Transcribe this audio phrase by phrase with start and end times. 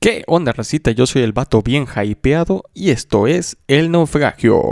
[0.00, 0.92] ¿Qué onda, racita?
[0.92, 4.62] Yo soy el vato bien hypeado y esto es El Naufragio.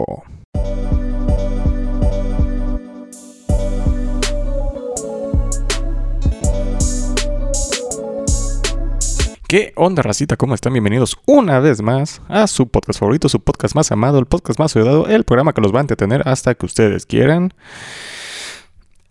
[9.49, 10.37] ¿Qué onda, racita?
[10.37, 10.73] ¿Cómo están?
[10.73, 14.77] Bienvenidos una vez más a su podcast favorito, su podcast más amado, el podcast más
[14.77, 17.53] odiado, el programa que los va a entretener hasta que ustedes quieran.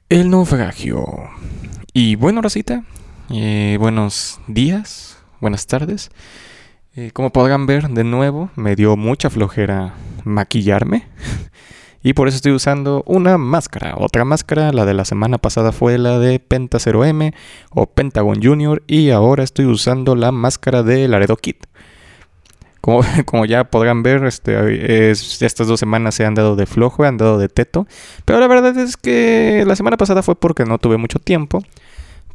[0.08, 1.04] El Naufragio.
[1.92, 2.86] Y bueno, racita,
[3.32, 6.10] eh, buenos días, buenas tardes.
[6.96, 11.08] Eh, como podrán ver, de nuevo me dio mucha flojera maquillarme.
[12.04, 13.96] y por eso estoy usando una máscara.
[13.98, 17.34] Otra máscara, la de la semana pasada fue la de Penta 0M
[17.72, 18.84] o Pentagon Junior.
[18.88, 21.66] Y ahora estoy usando la máscara de Laredo Kit.
[22.80, 27.18] Como, como, ya podrán ver, este, estas dos semanas se han dado de flojo, han
[27.18, 27.88] dado de teto.
[28.24, 31.62] Pero la verdad es que la semana pasada fue porque no tuve mucho tiempo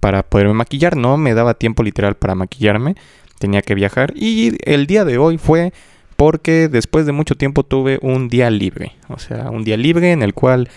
[0.01, 0.97] para poderme maquillar.
[0.97, 2.97] No me daba tiempo literal para maquillarme.
[3.39, 4.13] Tenía que viajar.
[4.17, 5.73] Y el día de hoy fue
[6.17, 8.97] porque después de mucho tiempo tuve un día libre.
[9.09, 10.69] O sea, un día libre en el cual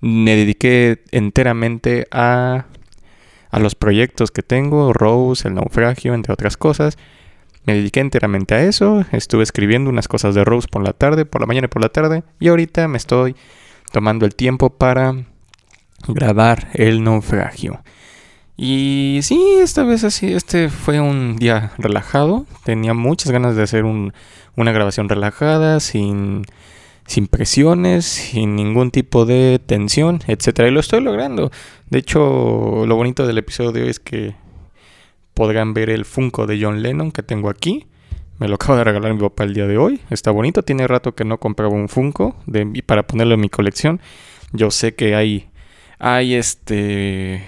[0.00, 2.66] me dediqué enteramente a,
[3.50, 4.92] a los proyectos que tengo.
[4.92, 6.98] Rose, el naufragio, entre otras cosas.
[7.64, 9.06] Me dediqué enteramente a eso.
[9.12, 11.88] Estuve escribiendo unas cosas de Rose por la tarde, por la mañana y por la
[11.88, 12.22] tarde.
[12.38, 13.36] Y ahorita me estoy
[13.90, 15.14] tomando el tiempo para
[16.08, 17.82] grabar el naufragio.
[18.56, 22.46] Y sí, esta vez así, este fue un día relajado.
[22.64, 26.44] Tenía muchas ganas de hacer una grabación relajada, sin,
[27.06, 30.68] sin presiones, sin ningún tipo de tensión, etcétera.
[30.68, 31.50] Y lo estoy logrando.
[31.90, 34.36] De hecho, lo bonito del episodio de hoy es que
[35.34, 37.86] podrán ver el Funko de John Lennon que tengo aquí.
[38.38, 40.00] Me lo acabo de regalar mi papá el día de hoy.
[40.10, 40.62] Está bonito.
[40.62, 42.36] Tiene rato que no compraba un Funko
[42.86, 44.00] para ponerlo en mi colección.
[44.52, 45.48] Yo sé que hay,
[45.98, 47.44] hay este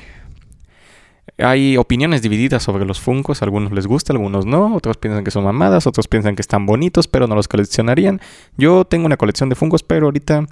[1.38, 5.44] hay opiniones divididas sobre los Funkos, algunos les gusta, algunos no, otros piensan que son
[5.44, 8.20] mamadas, otros piensan que están bonitos, pero no los coleccionarían.
[8.56, 10.46] Yo tengo una colección de Funkos, pero ahorita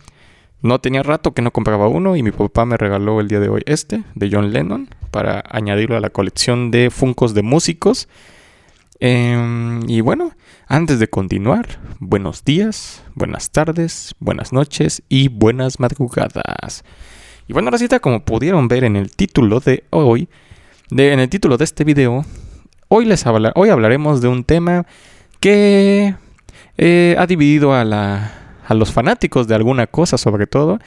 [0.63, 3.49] no tenía rato que no compraba uno y mi papá me regaló el día de
[3.49, 8.09] hoy este, de John Lennon, para añadirlo a la colección de Funkos de músicos.
[9.01, 10.33] Em, y bueno,
[10.67, 16.85] antes de continuar, buenos días, buenas tardes, buenas noches y buenas madrugadas.
[17.47, 20.29] Y bueno, ahora como pudieron ver en el título de hoy,
[20.91, 22.25] en el título de este video,
[22.89, 23.25] hoy, les
[23.55, 24.87] hoy hablaremos de un tema
[25.41, 26.15] que
[26.77, 28.33] eh, ha dividido a, la,
[28.67, 30.79] a los fanáticos de alguna cosa sobre todo.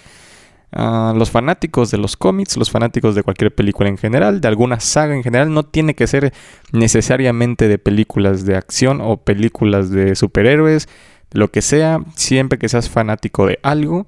[0.71, 4.79] a los fanáticos de los cómics, los fanáticos de cualquier película en general, de alguna
[4.79, 6.33] saga en general, no tiene que ser
[6.71, 10.87] necesariamente de películas de acción o películas de superhéroes,
[11.31, 14.07] lo que sea, siempre que seas fanático de algo,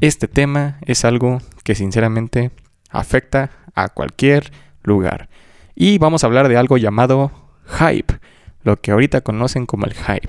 [0.00, 2.50] este tema es algo que sinceramente
[2.90, 4.52] afecta a cualquier
[4.86, 5.28] lugar.
[5.74, 7.30] Y vamos a hablar de algo llamado
[7.66, 8.18] hype,
[8.62, 10.28] lo que ahorita conocen como el hype.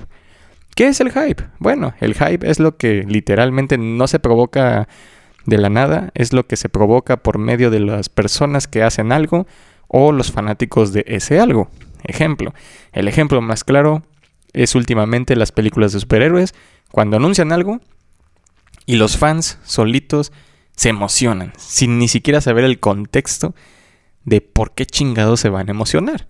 [0.74, 1.44] ¿Qué es el hype?
[1.58, 4.88] Bueno, el hype es lo que literalmente no se provoca
[5.46, 9.10] de la nada, es lo que se provoca por medio de las personas que hacen
[9.10, 9.46] algo
[9.88, 11.70] o los fanáticos de ese algo.
[12.04, 12.54] Ejemplo,
[12.92, 14.02] el ejemplo más claro
[14.52, 16.54] es últimamente las películas de superhéroes,
[16.92, 17.80] cuando anuncian algo
[18.86, 20.32] y los fans solitos
[20.76, 23.54] se emocionan, sin ni siquiera saber el contexto
[24.28, 26.26] de por qué chingados se van a emocionar.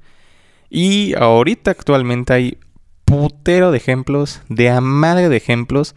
[0.71, 2.59] Y ahorita actualmente hay
[3.05, 5.95] putero de ejemplos, de amarga de ejemplos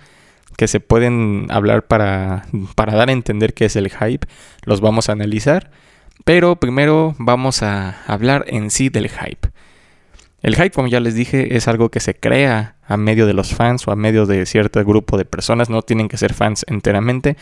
[0.57, 2.45] que se pueden hablar para,
[2.75, 4.27] para dar a entender qué es el hype.
[4.63, 5.71] Los vamos a analizar.
[6.23, 9.49] Pero primero vamos a hablar en sí del hype.
[10.41, 13.53] El hype, como ya les dije, es algo que se crea a medio de los
[13.53, 15.69] fans o a medio de cierto grupo de personas.
[15.69, 17.37] No tienen que ser fans enteramente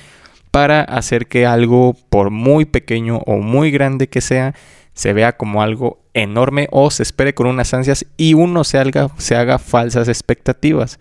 [0.51, 4.55] para hacer que algo, por muy pequeño o muy grande que sea,
[4.93, 9.59] se vea como algo enorme o se espere con unas ansias y uno se haga,
[9.59, 10.99] falsas expectativas.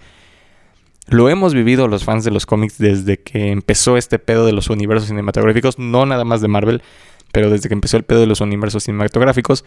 [1.08, 4.68] Lo hemos vivido los fans de los cómics desde que empezó este pedo de los
[4.68, 6.82] universos cinematográficos, no nada más de Marvel,
[7.32, 9.64] pero desde que empezó el pedo de los universos cinematográficos.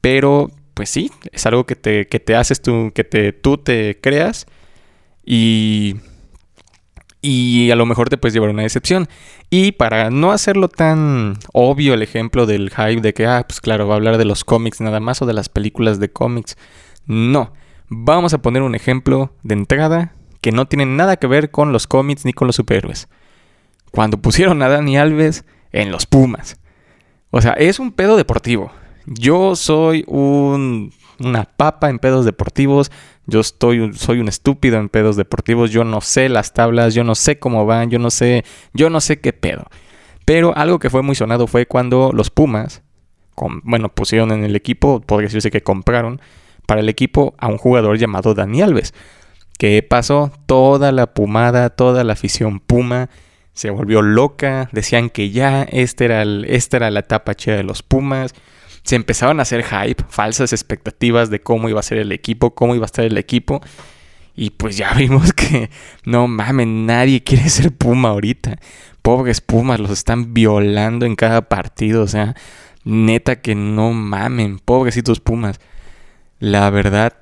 [0.00, 3.98] Pero, pues sí, es algo que te, que te haces tú, que te, tú te
[4.00, 4.46] creas
[5.24, 5.96] y
[7.22, 9.08] y a lo mejor te puedes llevar una decepción.
[9.48, 13.86] Y para no hacerlo tan obvio el ejemplo del hype de que, ah, pues claro,
[13.86, 16.56] va a hablar de los cómics nada más o de las películas de cómics.
[17.06, 17.52] No,
[17.88, 21.86] vamos a poner un ejemplo de entrada que no tiene nada que ver con los
[21.86, 23.08] cómics ni con los superhéroes.
[23.92, 26.58] Cuando pusieron a Dani Alves en los Pumas.
[27.30, 28.72] O sea, es un pedo deportivo.
[29.06, 30.92] Yo soy un,
[31.24, 32.90] una papa en pedos deportivos.
[33.26, 37.14] Yo estoy, soy un estúpido en pedos deportivos, yo no sé las tablas, yo no
[37.14, 39.64] sé cómo van, yo no sé, yo no sé qué pedo.
[40.24, 42.82] Pero algo que fue muy sonado fue cuando los Pumas,
[43.64, 46.20] bueno, pusieron en el equipo, podría decirse que compraron,
[46.66, 48.94] para el equipo a un jugador llamado Dani Alves.
[49.58, 50.32] ¿Qué pasó?
[50.46, 53.10] Toda la pumada, toda la afición Puma
[53.52, 54.68] se volvió loca.
[54.72, 58.34] Decían que ya esta era, esta era la etapa chida de los Pumas.
[58.82, 62.74] Se empezaron a hacer hype, falsas expectativas de cómo iba a ser el equipo, cómo
[62.74, 63.60] iba a estar el equipo.
[64.34, 65.70] Y pues ya vimos que
[66.04, 68.58] no mames, nadie quiere ser Puma ahorita.
[69.02, 72.02] Pobres Pumas, los están violando en cada partido.
[72.02, 72.34] O sea,
[72.84, 75.60] neta que no mamen, pobrecitos Pumas.
[76.38, 77.14] La verdad,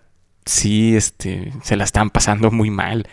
[0.45, 3.09] sí, este, se la están pasando muy mal.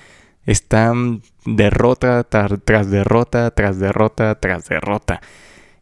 [0.46, 5.22] Están derrota tras derrota, tras derrota, tras derrota.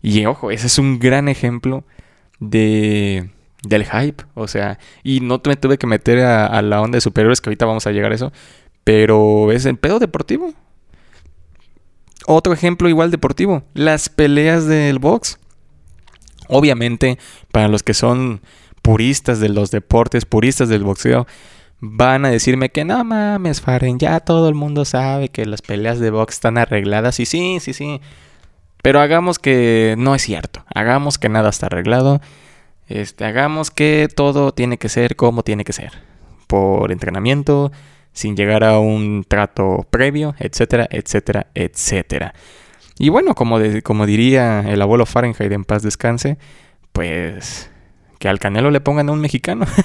[0.02, 1.84] Y ojo, ese es un gran ejemplo
[2.40, 3.30] de
[3.68, 4.24] del hype.
[4.34, 7.66] O sea, y no me tuve que meter a, la onda de superiores, que ahorita
[7.66, 8.32] vamos a llegar a eso.
[8.84, 10.54] Pero es el pedo deportivo.
[12.28, 15.40] Otro ejemplo igual deportivo, las peleas del box.
[16.48, 17.18] Obviamente,
[17.52, 18.42] para los que son
[18.82, 21.28] puristas de los deportes, puristas del boxeo,
[21.80, 26.00] van a decirme que no mames, Faren, ya todo el mundo sabe que las peleas
[26.00, 27.20] de box están arregladas.
[27.20, 28.02] Y sí, sí, sí.
[28.86, 30.64] Pero hagamos que no es cierto.
[30.72, 32.22] Hagamos que nada está arreglado.
[32.88, 35.94] Este, hagamos que todo tiene que ser como tiene que ser.
[36.46, 37.72] Por entrenamiento,
[38.14, 42.36] sin llegar a un trato previo, etcétera, etcétera, etcétera.
[43.00, 46.38] Y bueno, como, como diría el abuelo Fahrenheit en paz descanse,
[46.92, 47.72] pues
[48.20, 49.66] que al Canelo le pongan a un mexicano.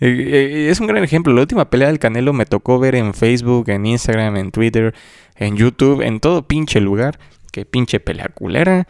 [0.00, 1.34] Eh, eh, es un gran ejemplo.
[1.34, 4.94] La última pelea del Canelo me tocó ver en Facebook, en Instagram, en Twitter,
[5.36, 7.20] en YouTube, en todo pinche lugar.
[7.52, 8.88] Que pinche pelea culera.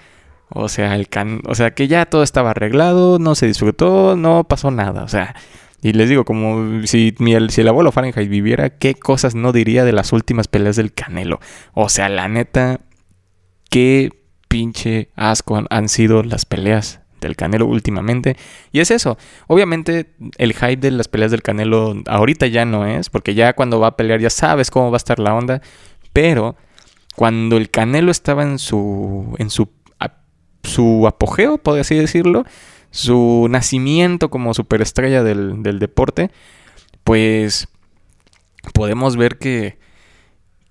[0.48, 1.08] O sea, el
[1.46, 5.02] o sea, que ya todo estaba arreglado, no se disfrutó, no pasó nada.
[5.02, 5.34] O sea,
[5.82, 7.14] y les digo, como si,
[7.48, 11.40] si el abuelo Fahrenheit viviera, ¿qué cosas no diría de las últimas peleas del Canelo?
[11.74, 12.80] O sea, la neta,
[13.68, 14.10] qué
[14.48, 18.36] pinche asco han sido las peleas del Canelo últimamente.
[18.70, 19.16] Y es eso.
[19.48, 23.80] Obviamente el hype de las peleas del Canelo ahorita ya no es, porque ya cuando
[23.80, 25.62] va a pelear ya sabes cómo va a estar la onda.
[26.12, 26.56] Pero
[27.16, 29.68] cuando el Canelo estaba en su, en su,
[30.62, 32.44] su apogeo, podría así decirlo,
[32.90, 36.30] su nacimiento como superestrella del, del deporte,
[37.04, 37.68] pues
[38.72, 39.82] podemos ver que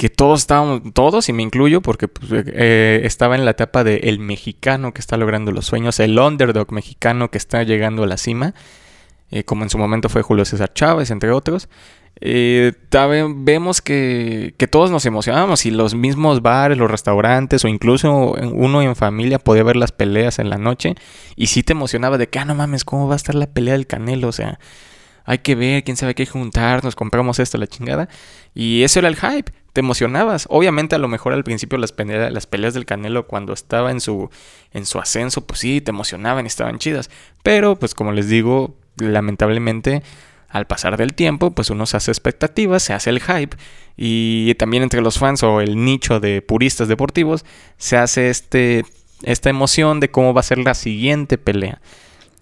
[0.01, 3.97] que todos estábamos, todos y me incluyo porque pues, eh, estaba en la etapa de
[3.97, 8.17] el mexicano que está logrando los sueños, el underdog mexicano que está llegando a la
[8.17, 8.55] cima,
[9.29, 11.69] eh, como en su momento fue Julio César Chávez, entre otros.
[12.24, 12.74] Eh,
[13.36, 18.81] vemos que, que, todos nos emocionábamos y los mismos bares, los restaurantes o incluso uno
[18.84, 20.96] en familia podía ver las peleas en la noche
[21.36, 23.74] y sí te emocionaba de que, ah, no mames, ¿cómo va a estar la pelea
[23.74, 24.28] del Canelo?
[24.28, 24.60] O sea,
[25.25, 28.10] hay que ver, quién sabe qué juntarnos, compramos esto, la chingada.
[28.54, 30.48] Y eso era el hype te emocionabas.
[30.50, 34.02] Obviamente a lo mejor al principio las, peleas, las peleas del Canelo cuando estaba en
[34.02, 34.30] su,
[34.72, 37.10] en su ascenso, pues sí, te emocionaban, estaban chidas.
[37.44, 40.04] Pero pues como les digo, lamentablemente
[40.51, 43.57] al pasar del tiempo, pues uno se hace expectativas, se hace el hype
[43.98, 47.45] y también entre los fans o el nicho de puristas deportivos
[47.77, 48.86] se hace este,
[49.24, 51.81] esta emoción de cómo va a ser la siguiente pelea.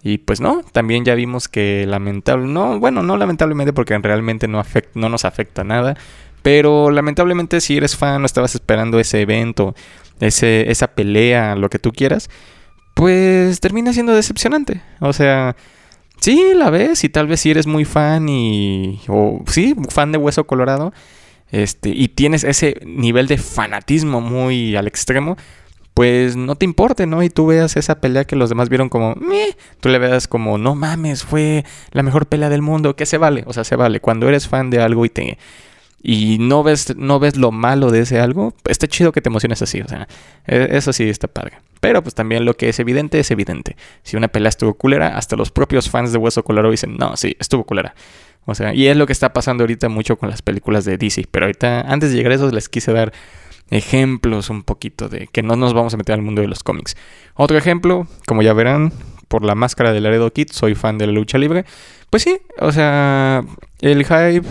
[0.02, 4.64] Y pues no, también ya vimos que lamentable, no, bueno, no lamentablemente porque realmente no,
[4.94, 5.96] no nos afecta nada,
[6.42, 9.74] pero lamentablemente si eres fan o estabas esperando ese evento,
[10.18, 12.30] ese, esa pelea, lo que tú quieras,
[12.94, 14.82] pues termina siendo decepcionante.
[15.00, 15.54] O sea,
[16.20, 19.00] sí, la ves y tal vez si eres muy fan y...
[19.08, 20.92] o sí, fan de Hueso Colorado,
[21.50, 25.36] este, y tienes ese nivel de fanatismo muy al extremo,
[25.94, 27.22] pues no te importe, ¿no?
[27.22, 30.58] Y tú veas esa pelea que los demás vieron como, Meh", tú le veas como,
[30.58, 34.00] no mames, fue la mejor pelea del mundo, que se vale, o sea, se vale.
[34.00, 35.38] Cuando eres fan de algo y te
[36.02, 39.60] y no ves, no ves lo malo de ese algo, está chido que te emociones
[39.60, 40.08] así, o sea,
[40.46, 41.58] e, eso sí está padre.
[41.80, 43.76] Pero pues también lo que es evidente es evidente.
[44.02, 47.36] Si una pelea estuvo culera, hasta los propios fans de Hueso Colorado dicen, no, sí,
[47.38, 47.94] estuvo culera.
[48.44, 51.26] O sea, y es lo que está pasando ahorita mucho con las películas de DC.
[51.30, 53.12] Pero ahorita, antes de llegar a eso, les quise dar
[53.70, 56.96] ejemplos un poquito de que no nos vamos a meter al mundo de los cómics.
[57.34, 58.92] Otro ejemplo, como ya verán,
[59.28, 61.64] por la máscara del Laredo Kid, soy fan de la lucha libre.
[62.10, 63.44] Pues sí, o sea,
[63.80, 64.42] el hype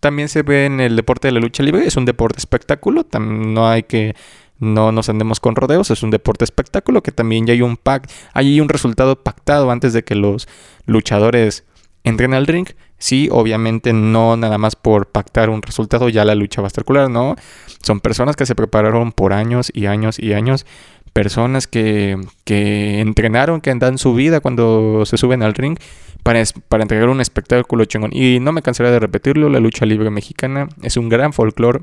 [0.00, 1.86] también se ve en el deporte de la lucha libre.
[1.86, 3.06] Es un deporte espectáculo.
[3.18, 4.14] No hay que.
[4.58, 5.90] No nos andemos con rodeos.
[5.90, 8.10] Es un deporte espectáculo que también ya hay un pack.
[8.34, 10.48] Hay un resultado pactado antes de que los
[10.86, 11.64] luchadores
[12.04, 12.66] entren al ring.
[12.98, 16.84] Sí, obviamente no nada más por pactar un resultado ya la lucha va a estar
[16.84, 17.36] culera, no.
[17.82, 20.66] Son personas que se prepararon por años y años y años.
[21.12, 25.78] Personas que, que entrenaron, que dan su vida cuando se suben al ring
[26.22, 28.10] para, para entregar un espectáculo chingón.
[28.12, 31.82] Y no me cansaré de repetirlo, la lucha libre mexicana es un gran folclore.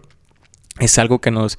[0.79, 1.57] Es algo que nos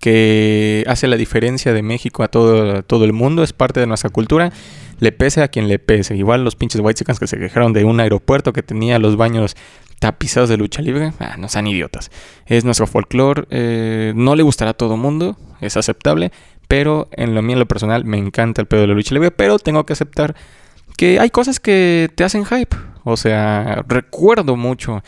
[0.00, 4.10] que hace la diferencia de México a todo, todo el mundo, es parte de nuestra
[4.10, 4.52] cultura.
[4.98, 6.16] le pese a quien le pese.
[6.16, 9.56] Igual los pinches White Chickens que se quejaron de un aeropuerto que tenía los baños
[9.98, 12.10] tapizados de lucha libre, ah, no sean idiotas.
[12.46, 16.32] Es nuestro folclore, eh, no le gustará a todo mundo, es aceptable,
[16.68, 19.30] pero en lo mío, en lo personal, me encanta el pedo de la lucha libre,
[19.30, 20.34] pero tengo que aceptar
[20.96, 22.76] que hay cosas que te hacen hype.
[23.04, 25.02] O sea, recuerdo mucho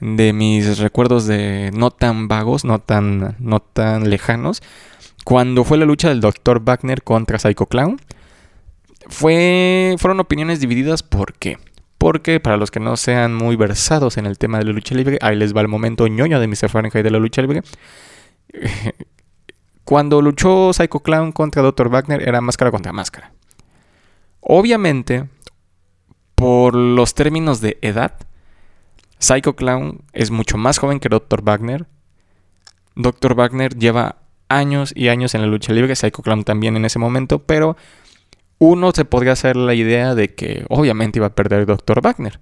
[0.00, 4.62] de mis recuerdos de no tan vagos, no tan, no tan lejanos,
[5.24, 6.60] cuando fue la lucha del Dr.
[6.64, 8.00] Wagner contra Psycho Clown.
[9.08, 11.58] Fue, fueron opiniones divididas, ¿por qué?
[11.98, 15.18] Porque para los que no sean muy versados en el tema de la lucha libre,
[15.22, 16.68] ahí les va el momento ñoño de Mr.
[16.68, 17.62] Fahrenheit de la lucha libre.
[19.84, 21.88] Cuando luchó Psycho Clown contra Dr.
[21.88, 23.32] Wagner era máscara contra máscara.
[24.40, 25.28] Obviamente,
[26.34, 28.14] por los términos de edad,
[29.18, 31.42] Psycho Clown es mucho más joven que Dr.
[31.42, 31.86] Wagner.
[32.94, 33.34] Dr.
[33.34, 34.16] Wagner lleva
[34.48, 37.76] años y años en la lucha libre, Psycho Clown también en ese momento, pero
[38.58, 42.00] uno se podría hacer la idea de que obviamente iba a perder Dr.
[42.00, 42.40] Wagner,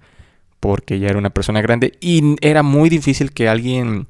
[0.59, 4.07] porque ya era una persona grande y era muy difícil que alguien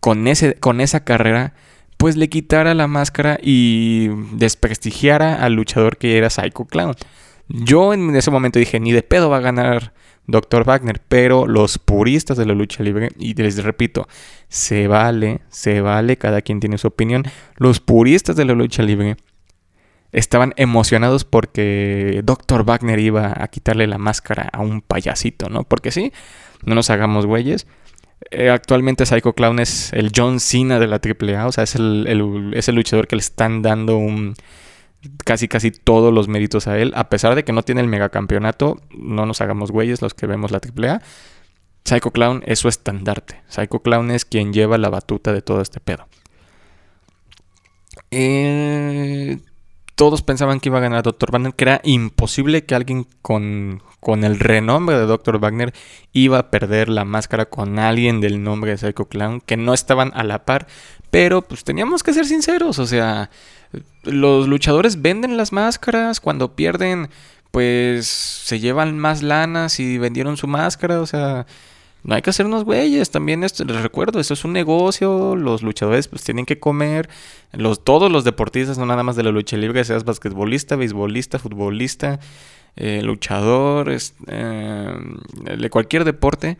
[0.00, 1.54] con, ese, con esa carrera
[1.96, 6.94] pues le quitara la máscara y desprestigiara al luchador que era Psycho Clown.
[7.48, 9.92] Yo en ese momento dije, ni de pedo va a ganar
[10.26, 10.64] Dr.
[10.64, 14.08] Wagner, pero los puristas de la lucha libre, y les repito,
[14.48, 17.24] se vale, se vale, cada quien tiene su opinión,
[17.56, 19.16] los puristas de la lucha libre
[20.12, 22.64] estaban emocionados porque Dr.
[22.64, 25.64] Wagner iba a quitarle la máscara a un payasito, ¿no?
[25.64, 26.12] Porque sí,
[26.64, 27.66] no nos hagamos güeyes.
[28.30, 32.52] Eh, actualmente Psycho Clown es el John Cena de la AAA, o sea, es el,
[32.54, 34.34] es el luchador que le están dando un
[35.24, 38.80] casi casi todos los méritos a él, a pesar de que no tiene el megacampeonato,
[38.96, 41.02] no nos hagamos güeyes los que vemos la AAA.
[41.84, 43.42] Psycho Clown es su estandarte.
[43.48, 46.06] Psycho Clown es quien lleva la batuta de todo este pedo.
[48.10, 49.38] Eh,
[49.94, 51.30] todos pensaban que iba a ganar Dr.
[51.30, 55.38] Wagner, que era imposible que alguien con, con el renombre de Dr.
[55.38, 55.72] Wagner
[56.12, 60.10] iba a perder la máscara con alguien del nombre de Psycho Clown, que no estaban
[60.14, 60.66] a la par.
[61.14, 63.30] Pero pues teníamos que ser sinceros, o sea,
[64.02, 67.08] los luchadores venden las máscaras, cuando pierden,
[67.52, 71.46] pues se llevan más lanas y vendieron su máscara, o sea,
[72.02, 76.08] no hay que hacernos güeyes, también esto, les recuerdo, esto es un negocio, los luchadores
[76.08, 77.08] pues tienen que comer,
[77.52, 82.18] los, todos los deportistas, no nada más de la lucha libre, seas basquetbolista, beisbolista, futbolista,
[82.74, 83.88] eh, luchador,
[84.26, 84.94] eh,
[85.56, 86.58] de cualquier deporte,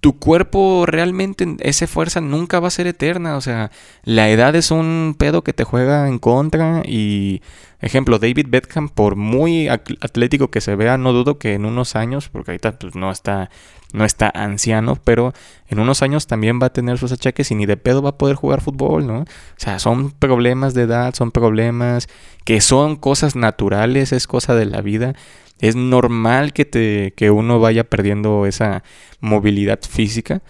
[0.00, 3.36] tu cuerpo realmente, esa fuerza nunca va a ser eterna.
[3.36, 3.70] O sea,
[4.04, 6.82] la edad es un pedo que te juega en contra.
[6.84, 7.42] Y,
[7.82, 12.28] ejemplo, David Beckham, por muy atlético que se vea, no dudo que en unos años,
[12.28, 13.50] porque ahorita pues, no está
[13.92, 15.34] no está anciano, pero
[15.68, 18.16] en unos años también va a tener sus achaques y ni de pedo va a
[18.16, 19.18] poder jugar fútbol, ¿no?
[19.20, 19.26] O
[19.58, 22.08] sea, son problemas de edad, son problemas
[22.44, 25.14] que son cosas naturales, es cosa de la vida
[25.62, 28.82] es normal que, te, que uno vaya perdiendo esa
[29.20, 30.42] movilidad física.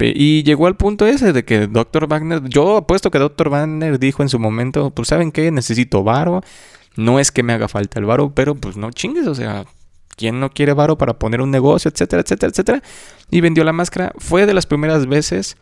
[0.00, 2.06] Y llegó al punto ese de que Dr.
[2.06, 3.48] Wagner, yo apuesto que Dr.
[3.48, 6.42] Wagner dijo en su momento, pues saben qué, necesito varo,
[6.96, 9.64] no es que me haga falta el varo, pero pues no chingues, o sea,
[10.16, 12.82] ¿quién no quiere varo para poner un negocio, etcétera, etcétera, etcétera?
[13.30, 15.56] Y vendió la máscara, fue de las primeras veces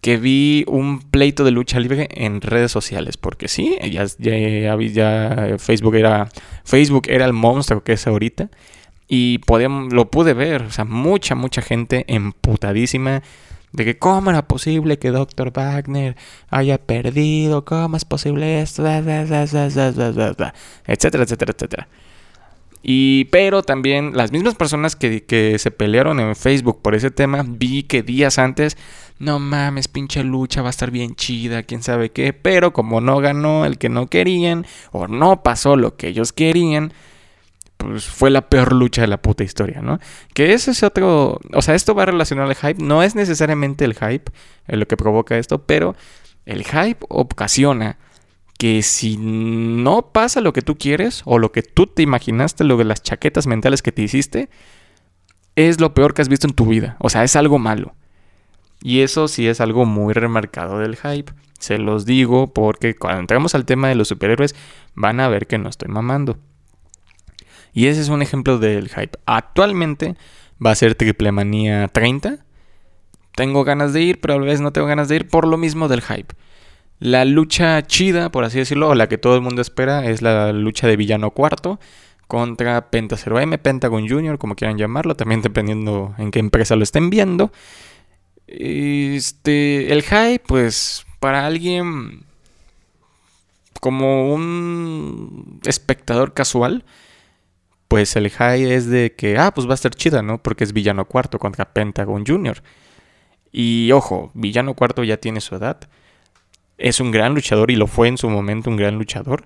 [0.00, 5.56] que vi un pleito de lucha libre en redes sociales, porque sí, ya, ya, ya
[5.58, 6.28] Facebook era
[6.64, 8.48] Facebook era el monstruo que es ahorita
[9.06, 13.22] y podíamos, lo pude ver, o sea, mucha mucha gente emputadísima
[13.72, 15.52] de que cómo era posible que Dr.
[15.52, 16.16] Wagner
[16.50, 20.52] haya perdido, cómo es posible esto, etcétera,
[20.86, 21.88] etcétera, etcétera.
[22.84, 27.44] Y, pero también las mismas personas que, que, se pelearon en Facebook por ese tema,
[27.46, 28.76] vi que días antes
[29.20, 33.18] no mames, pinche lucha va a estar bien chida, quién sabe qué, pero como no
[33.18, 36.92] ganó el que no querían, o no pasó lo que ellos querían,
[37.82, 39.98] pues fue la peor lucha de la puta historia, ¿no?
[40.34, 43.94] Que ese es otro, o sea, esto va relacionado al hype, no es necesariamente el
[43.94, 44.30] hype
[44.68, 45.96] lo que provoca esto, pero
[46.46, 47.98] el hype ocasiona
[48.58, 52.76] que si no pasa lo que tú quieres o lo que tú te imaginaste, lo
[52.76, 54.48] de las chaquetas mentales que te hiciste,
[55.56, 57.94] es lo peor que has visto en tu vida, o sea, es algo malo.
[58.80, 61.32] Y eso sí es algo muy remarcado del hype.
[61.60, 64.56] Se los digo porque cuando entramos al tema de los superhéroes
[64.94, 66.38] van a ver que no estoy mamando.
[67.72, 69.18] Y ese es un ejemplo del hype.
[69.26, 70.16] Actualmente
[70.64, 72.44] va a ser Triple Manía 30.
[73.34, 75.56] Tengo ganas de ir, pero a la vez no tengo ganas de ir por lo
[75.56, 76.34] mismo del hype.
[76.98, 80.52] La lucha chida, por así decirlo, o la que todo el mundo espera, es la
[80.52, 81.80] lucha de Villano Cuarto
[82.28, 87.10] contra Penta 0M, Pentagon Junior, como quieran llamarlo, también dependiendo en qué empresa lo estén
[87.10, 87.52] viendo.
[88.46, 92.24] Este, el hype, pues, para alguien
[93.80, 96.84] como un espectador casual,
[97.92, 100.42] pues el high es de que, ah, pues va a estar chida, ¿no?
[100.42, 102.62] Porque es villano cuarto contra Pentagon Jr.
[103.52, 105.78] Y ojo, villano cuarto ya tiene su edad.
[106.78, 109.44] Es un gran luchador y lo fue en su momento un gran luchador.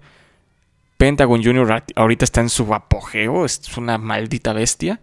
[0.97, 1.83] Pentagon Jr.
[1.97, 5.01] ahorita está en su apogeo, es una maldita bestia.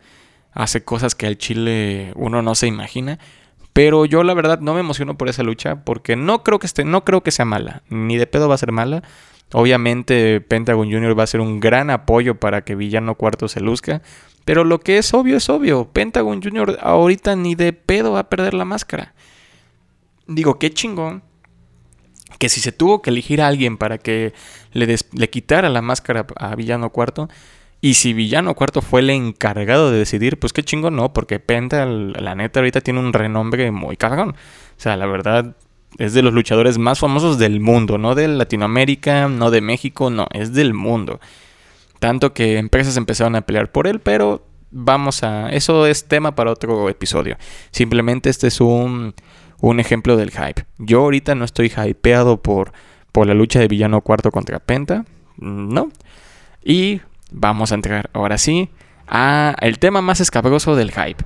[0.53, 3.19] Hace cosas que al chile uno no se imagina.
[3.73, 6.85] Pero yo la verdad no me emociono por esa lucha porque no creo que esté,
[6.85, 9.03] no creo que sea mala, ni de pedo va a ser mala.
[9.53, 11.17] Obviamente Pentagon Jr.
[11.17, 14.01] va a ser un gran apoyo para que Villano Cuarto se luzca,
[14.45, 16.79] pero lo que es obvio es obvio, Pentagon Jr.
[16.81, 19.13] ahorita ni de pedo va a perder la máscara.
[20.27, 21.23] Digo, qué chingón
[22.39, 24.33] que si se tuvo que elegir a alguien para que
[24.71, 27.29] le, le quitara la máscara a Villano Cuarto,
[27.83, 31.85] y si Villano Cuarto fue el encargado de decidir, pues qué chingo no, porque Penta,
[31.85, 34.29] la neta, ahorita tiene un renombre muy cagón.
[34.29, 34.35] O
[34.77, 35.57] sea, la verdad,
[35.97, 40.27] es de los luchadores más famosos del mundo, no de Latinoamérica, no de México, no,
[40.31, 41.19] es del mundo.
[41.99, 45.49] Tanto que empresas empezaron a pelear por él, pero vamos a...
[45.49, 47.37] Eso es tema para otro episodio.
[47.71, 49.13] Simplemente este es un,
[49.61, 50.65] un ejemplo del hype.
[50.79, 52.73] Yo ahorita no estoy hypeado por,
[53.11, 55.05] por la lucha de Villano Cuarto contra Penta,
[55.37, 55.91] no.
[56.63, 58.69] Y vamos a entrar ahora sí
[59.07, 61.23] a el tema más escabroso del hype.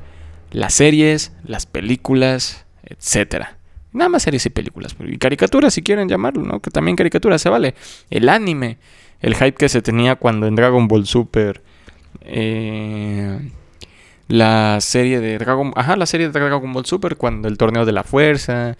[0.51, 3.57] Las series, las películas, etcétera.
[3.94, 4.96] Nada más series y películas.
[5.00, 6.60] Y caricaturas, si quieren llamarlo, ¿no?
[6.60, 7.75] Que también caricaturas se vale.
[8.10, 8.77] El anime.
[9.22, 11.62] El hype que se tenía cuando en Dragon Ball Super.
[12.22, 13.51] Eh,
[14.27, 15.72] la serie de Dragon.
[15.75, 17.17] Ajá, la serie de Dragon Ball Super.
[17.17, 18.77] Cuando el torneo de la fuerza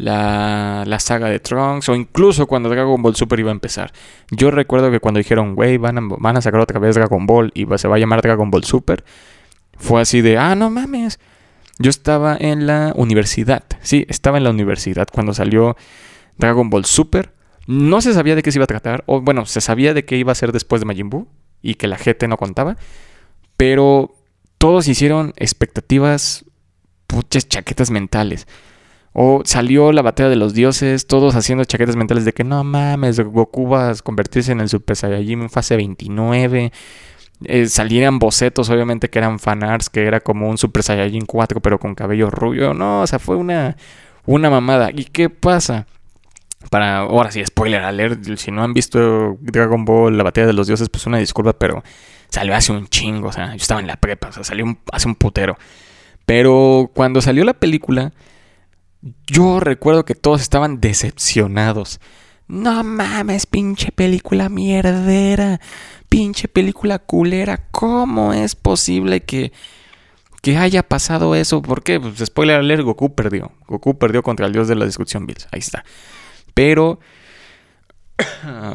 [0.00, 3.92] la, la, saga de Trunks o incluso cuando Dragon Ball Super iba a empezar.
[4.30, 7.66] Yo recuerdo que cuando dijeron, güey, van van a sacar otra vez Dragon Ball y
[7.76, 9.04] se va a llamar Dragon Ball Super,
[9.76, 11.18] fue así de, ah, no mames.
[11.80, 15.78] Yo estaba en la universidad, sí, estaba en la universidad cuando salió
[16.36, 17.32] Dragon Ball Super.
[17.66, 20.18] No se sabía de qué se iba a tratar, o bueno, se sabía de qué
[20.18, 21.26] iba a ser después de Majin Buu
[21.62, 22.76] y que la gente no contaba,
[23.56, 24.14] pero
[24.58, 26.44] todos hicieron expectativas,
[27.06, 28.46] puches chaquetas mentales.
[29.14, 33.18] O salió la batalla de los dioses, todos haciendo chaquetas mentales de que no mames,
[33.20, 36.72] Goku va a convertirse en el Super Saiyajin en fase 29.
[37.44, 41.78] Eh, salían bocetos, obviamente, que eran fanarts, que era como un Super Saiyajin 4, pero
[41.78, 42.74] con cabello rubio.
[42.74, 43.76] No, o sea, fue una,
[44.26, 44.90] una mamada.
[44.94, 45.86] ¿Y qué pasa?
[46.70, 50.66] Para, ahora sí, spoiler alert, si no han visto Dragon Ball, la batalla de los
[50.66, 51.82] dioses, pues una disculpa, pero
[52.28, 55.08] salió hace un chingo, o sea, yo estaba en la prepa, o sea, salió hace
[55.08, 55.56] un putero.
[56.26, 58.12] Pero cuando salió la película,
[59.26, 62.00] yo recuerdo que todos estaban decepcionados.
[62.46, 65.60] No mames, pinche película mierdera.
[66.10, 67.68] Pinche película culera.
[67.70, 69.52] ¿Cómo es posible que,
[70.42, 71.62] que haya pasado eso?
[71.62, 71.98] ¿Por qué?
[71.98, 73.52] Pues spoiler alert, Goku perdió.
[73.66, 75.48] Goku perdió contra el dios de la discusión Bills.
[75.52, 75.84] Ahí está.
[76.52, 77.00] Pero...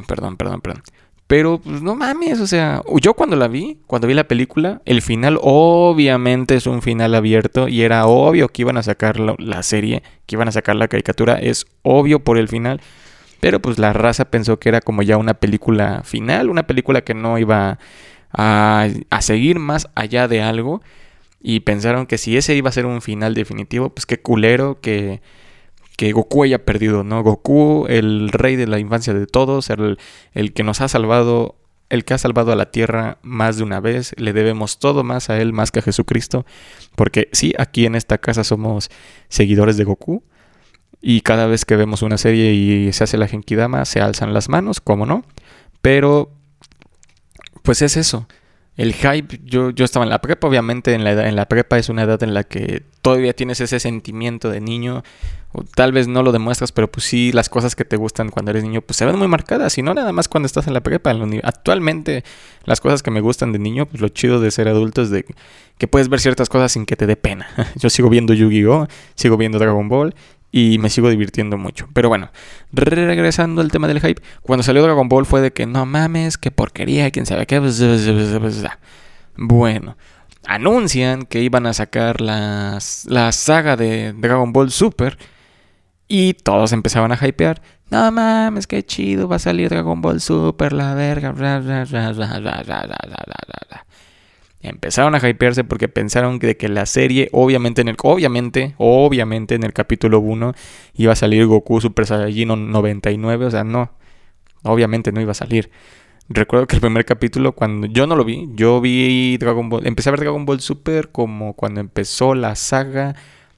[0.08, 0.82] perdón, perdón, perdón.
[1.28, 5.02] Pero, pues no mames, o sea, yo cuando la vi, cuando vi la película, el
[5.02, 10.04] final obviamente es un final abierto y era obvio que iban a sacar la, serie,
[10.28, 12.80] que iban a sacar la caricatura, es obvio por el final.
[13.45, 17.13] Pero pues la raza pensó que era como ya una película final, una película que
[17.13, 17.77] no iba
[18.31, 20.81] a, seguir más allá de algo.
[21.43, 25.21] Y pensaron que si ese iba a ser un final definitivo, pues qué culero que
[25.95, 27.21] que Goku haya perdido, ¿no?
[27.21, 29.99] Goku, el rey de la infancia de todos, el,
[30.34, 31.53] el, que nos ha salvado,
[31.89, 35.29] el que ha salvado a la tierra más de una vez, le debemos todo más
[35.29, 36.47] a él, más que a Jesucristo,
[36.95, 38.89] porque sí, aquí en esta casa somos
[39.29, 40.23] seguidores de Goku,
[41.08, 44.50] y cada vez que vemos una serie y se hace la Genkidama, se alzan las
[44.50, 45.24] manos, ¿cómo no?
[45.84, 46.32] Pero,
[47.62, 48.28] pues es eso.
[48.76, 51.78] El hype, yo, yo estaba en la prepa, obviamente en la, edad, en la prepa
[51.78, 55.04] es una edad en la que todavía tienes ese sentimiento de niño,
[55.52, 58.50] o tal vez no lo demuestras, pero pues sí, las cosas que te gustan cuando
[58.50, 60.82] eres niño, pues se ven muy marcadas, y no nada más cuando estás en la
[60.82, 61.15] prepa.
[61.44, 62.24] Actualmente,
[62.63, 65.24] las cosas que me gustan de niño, pues lo chido de ser adulto es de
[65.78, 67.48] que puedes ver ciertas cosas sin que te dé pena.
[67.76, 70.15] Yo sigo viendo Yu-Gi-Oh!, sigo viendo Dragon Ball,
[70.56, 71.89] y me sigo divirtiendo mucho.
[71.91, 72.32] Pero bueno,
[72.72, 76.50] regresando al tema del hype, cuando salió Dragon Ball fue de que no mames, qué
[76.50, 77.60] porquería, quién sabe qué.
[79.36, 79.98] Bueno,
[80.46, 85.18] anuncian que iban a sacar las, la saga de Dragon Ball Super
[86.08, 87.62] y todos empezaban a hypear.
[87.91, 91.34] No mames, qué chido, va a salir Dragon Ball Super, la verga.
[94.67, 99.63] Empezaron a hypearse porque pensaron que, que la serie, obviamente, en el, obviamente, obviamente en
[99.63, 100.54] el capítulo 1
[100.95, 103.91] iba a salir Goku Super Saiyajin 99, o sea, no,
[104.63, 105.69] obviamente no iba a salir.
[106.28, 110.10] Recuerdo que el primer capítulo, cuando yo no lo vi, yo vi Dragon Ball, empecé
[110.10, 113.15] a ver Dragon Ball Super como cuando empezó la saga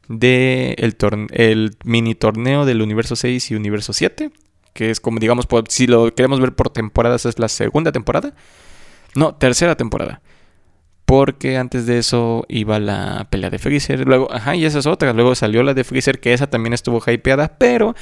[0.10, 0.98] de el,
[1.32, 4.32] el mini torneo del universo 6 y universo 7,
[4.74, 8.34] que es como digamos, si lo queremos ver por temporadas, es la segunda temporada.
[9.16, 10.22] No, tercera temporada.
[11.08, 14.06] Porque antes de eso iba la pelea de Freezer.
[14.06, 15.14] Luego, ajá, y esa es otra.
[15.14, 17.58] Luego salió la de Freezer, que esa también estuvo hypeada.
[17.58, 17.96] Pero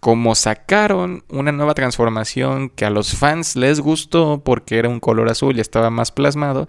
[0.00, 5.30] como sacaron una nueva transformación que a los fans les gustó porque era un color
[5.30, 6.68] azul y estaba más plasmado,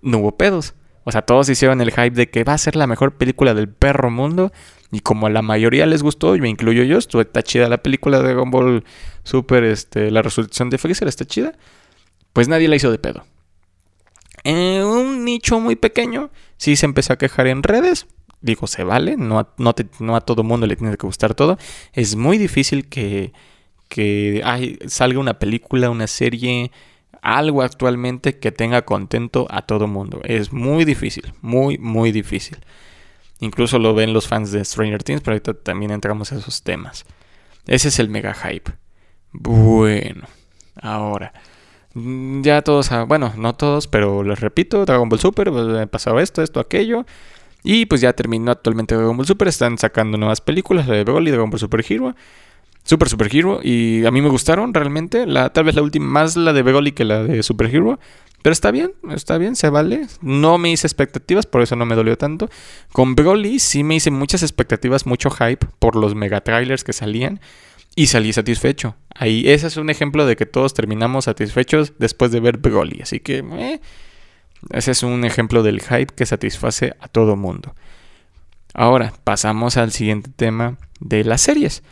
[0.00, 0.72] no hubo pedos.
[1.04, 3.68] O sea, todos hicieron el hype de que va a ser la mejor película del
[3.68, 4.50] perro mundo.
[4.90, 7.82] Y como a la mayoría les gustó, y me incluyo yo, estuvo está chida la
[7.82, 8.82] película de Dragon Ball
[9.24, 11.52] Super, este, la resurrección de Freezer está chida.
[12.32, 13.26] Pues nadie la hizo de pedo.
[14.44, 18.06] En un nicho muy pequeño, sí se empezó a quejar en redes.
[18.42, 21.56] Digo, se vale, no a, no, a todo mundo le tiene que gustar todo.
[21.94, 23.32] Es muy difícil que,
[23.88, 24.42] que
[24.86, 26.70] salga una película, una serie,
[27.22, 30.20] algo actualmente que tenga contento a todo mundo.
[30.24, 32.58] Es muy difícil, muy, muy difícil.
[33.40, 37.06] Incluso lo ven los fans de Stranger Things, pero ahorita también entramos a esos temas.
[37.66, 38.72] Ese es el mega hype.
[39.32, 40.26] Bueno,
[40.76, 41.32] ahora.
[41.94, 46.42] Mm, ya todos, bueno, no todos, pero les repito, Dragon Ball Super, pues, pasado esto,
[46.42, 47.06] esto, aquello.
[47.62, 51.30] Y pues ya terminó actualmente Dragon Ball Super, están sacando nuevas películas, la de Broly,
[51.30, 52.14] Dragon Ball Super Hero.
[52.84, 56.36] Super Super Hero y a mí me gustaron realmente, la, tal vez la última, más
[56.36, 57.98] la de Broly que la de Super Hero.
[58.42, 60.06] Pero está bien, está bien, se vale.
[60.20, 62.50] No me hice expectativas, por eso no me dolió tanto.
[62.92, 67.40] Con Broly sí me hice muchas expectativas, mucho hype por los mega trailers que salían
[67.96, 68.96] y salí satisfecho.
[69.14, 73.00] Ahí, ese es un ejemplo de que todos terminamos satisfechos después de ver Broly.
[73.02, 73.80] Así que, eh,
[74.70, 77.74] ese es un ejemplo del hype que satisface a todo mundo.
[78.72, 81.82] Ahora, pasamos al siguiente tema de las series.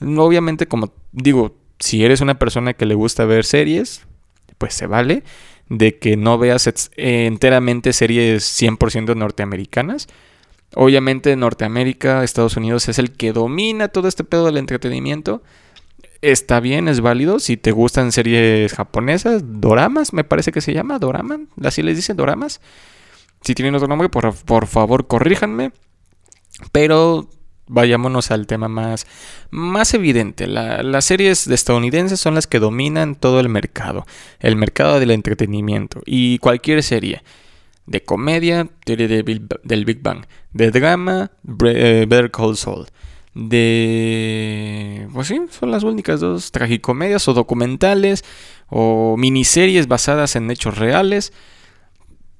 [0.00, 4.04] Obviamente, como digo, si eres una persona que le gusta ver series,
[4.58, 5.22] pues se vale
[5.68, 10.08] de que no veas enteramente series 100% norteamericanas.
[10.76, 15.42] Obviamente Norteamérica, Estados Unidos es el que domina todo este pedo del entretenimiento.
[16.20, 17.38] Está bien, es válido.
[17.38, 22.16] Si te gustan series japonesas, doramas, me parece que se llama, doraman, así les dicen,
[22.16, 22.60] doramas.
[23.42, 25.72] Si tienen otro nombre, por, por favor, corríjanme.
[26.72, 27.28] Pero
[27.66, 29.06] vayámonos al tema más,
[29.50, 30.46] más evidente.
[30.46, 34.06] las series estadounidenses son las que dominan todo el mercado,
[34.40, 37.22] el mercado del entretenimiento y cualquier serie.
[37.86, 40.24] De comedia, serie del Big Bang.
[40.52, 41.30] De drama,
[41.66, 42.86] eh, Better Call Saul.
[43.34, 45.08] De...
[45.12, 46.52] Pues sí, son las únicas dos.
[46.52, 48.24] Tragicomedias o documentales
[48.68, 51.32] o miniseries basadas en hechos reales.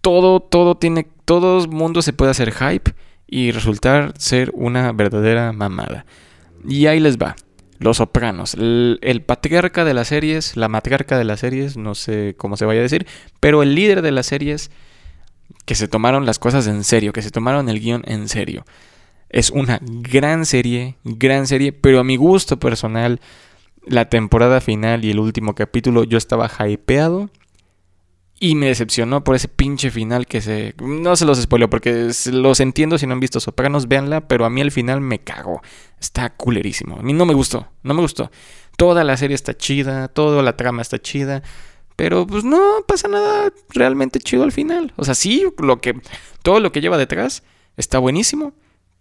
[0.00, 1.09] Todo, todo tiene...
[1.24, 2.92] Todo el mundo se puede hacer hype
[3.26, 6.04] y resultar ser una verdadera mamada.
[6.66, 7.37] Y ahí les va.
[7.78, 8.54] Los Sopranos.
[8.54, 12.80] El, patriarca de las series, la matriarca de las series, no sé cómo se vaya
[12.80, 13.07] a decir,
[13.40, 14.70] pero el líder de las series
[15.64, 18.64] que se tomaron las cosas en serio, que se tomaron el guion en serio.
[19.28, 23.20] Es una gran serie, gran serie, pero a mi gusto personal,
[23.87, 27.30] la temporada final y el último capítulo yo estaba hypeado
[28.40, 30.74] y me decepcionó por ese pinche final que se...
[30.78, 34.50] No se los spoileo porque los entiendo si no han visto Sopranos, véanla, pero a
[34.50, 35.62] mí el final me cago.
[36.00, 36.98] Está culerísimo.
[36.98, 38.30] A mí no me gustó, no me gustó.
[38.76, 41.42] Toda la serie está chida, toda la trama está chida,
[41.96, 44.92] pero pues no pasa nada realmente chido al final.
[44.96, 46.00] O sea, sí, lo que,
[46.42, 47.42] todo lo que lleva detrás
[47.76, 48.54] está buenísimo,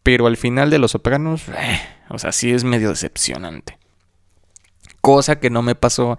[0.04, 3.78] pero al final de Los Sopranos, eh, o sea, sí es medio decepcionante.
[5.02, 6.18] Cosa que no me pasó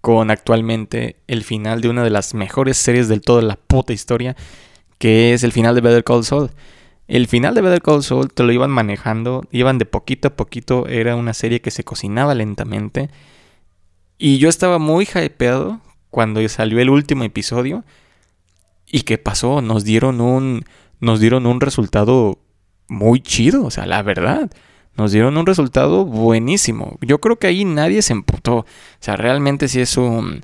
[0.00, 3.92] con actualmente el final de una de las mejores series del todo de la puta
[3.92, 4.36] historia,
[4.98, 6.50] que es el final de Better Call Saul.
[7.08, 10.86] El final de Better Call Saul te lo iban manejando, iban de poquito a poquito,
[10.86, 13.10] era una serie que se cocinaba lentamente.
[14.18, 17.84] Y yo estaba muy hypeado cuando salió el último episodio.
[18.86, 19.62] ¿Y qué pasó?
[19.62, 20.64] Nos dieron un,
[21.00, 22.38] nos dieron un resultado
[22.88, 24.50] muy chido, o sea, la verdad
[24.96, 26.98] nos dieron un resultado buenísimo.
[27.02, 28.58] Yo creo que ahí nadie se emputó.
[28.58, 28.66] O
[28.98, 30.42] sea, realmente sí es un,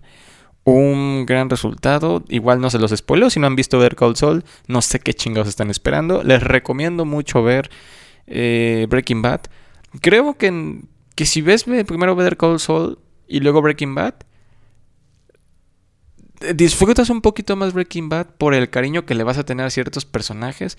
[0.64, 2.22] un gran resultado.
[2.28, 4.44] Igual no se los spoileo si no han visto ver Cold Soul.
[4.66, 6.22] No sé qué chingados están esperando.
[6.22, 7.70] Les recomiendo mucho ver
[8.26, 9.40] eh, Breaking Bad.
[10.00, 10.80] Creo que,
[11.14, 14.14] que si ves primero ver Cold Soul y luego Breaking Bad,
[16.54, 19.70] disfrutas un poquito más Breaking Bad por el cariño que le vas a tener a
[19.70, 20.78] ciertos personajes.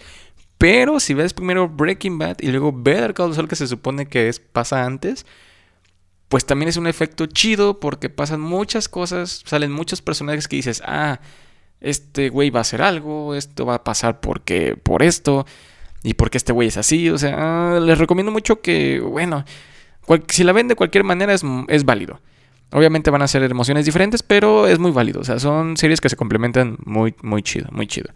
[0.57, 4.29] Pero si ves primero Breaking Bad y luego Better Call Saul, que se supone que
[4.29, 5.25] es, pasa antes,
[6.29, 10.81] pues también es un efecto chido porque pasan muchas cosas, salen muchos personajes que dices,
[10.85, 11.19] ah,
[11.81, 15.45] este güey va a hacer algo, esto va a pasar porque por esto
[16.01, 19.45] y porque este güey es así, o sea, les recomiendo mucho que, bueno,
[20.29, 22.19] si la ven de cualquier manera es, es válido.
[22.73, 25.21] Obviamente van a ser emociones diferentes, pero es muy válido.
[25.21, 28.09] O sea, son series que se complementan muy, muy chido, muy chido.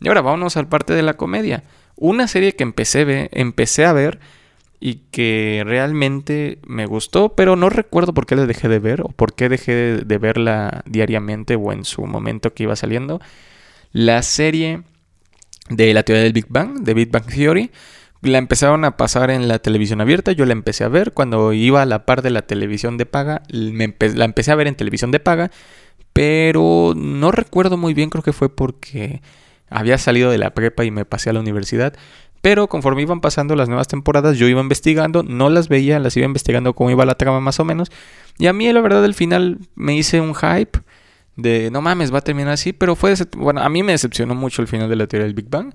[0.00, 1.64] Y ahora vámonos al parte de la comedia.
[1.94, 4.18] Una serie que empecé, a ver
[4.80, 9.08] y que realmente me gustó, pero no recuerdo por qué la dejé de ver o
[9.08, 13.20] por qué dejé de verla diariamente o en su momento que iba saliendo.
[13.92, 14.82] La serie
[15.68, 17.70] de la teoría del Big Bang, de Big Bang Theory,
[18.22, 21.82] la empezaron a pasar en la televisión abierta, yo la empecé a ver cuando iba
[21.82, 25.20] a la par de la televisión de paga, la empecé a ver en televisión de
[25.20, 25.50] paga,
[26.12, 29.22] pero no recuerdo muy bien, creo que fue porque
[29.70, 31.94] había salido de la prepa y me pasé a la universidad.
[32.40, 36.26] Pero conforme iban pasando las nuevas temporadas, yo iba investigando, no las veía, las iba
[36.26, 37.90] investigando cómo iba la trama más o menos.
[38.38, 40.78] Y a mí, la verdad, al final me hice un hype
[41.36, 42.72] de no mames, va a terminar así.
[42.72, 45.48] Pero fue, bueno, a mí me decepcionó mucho el final de la teoría del Big
[45.48, 45.74] Bang.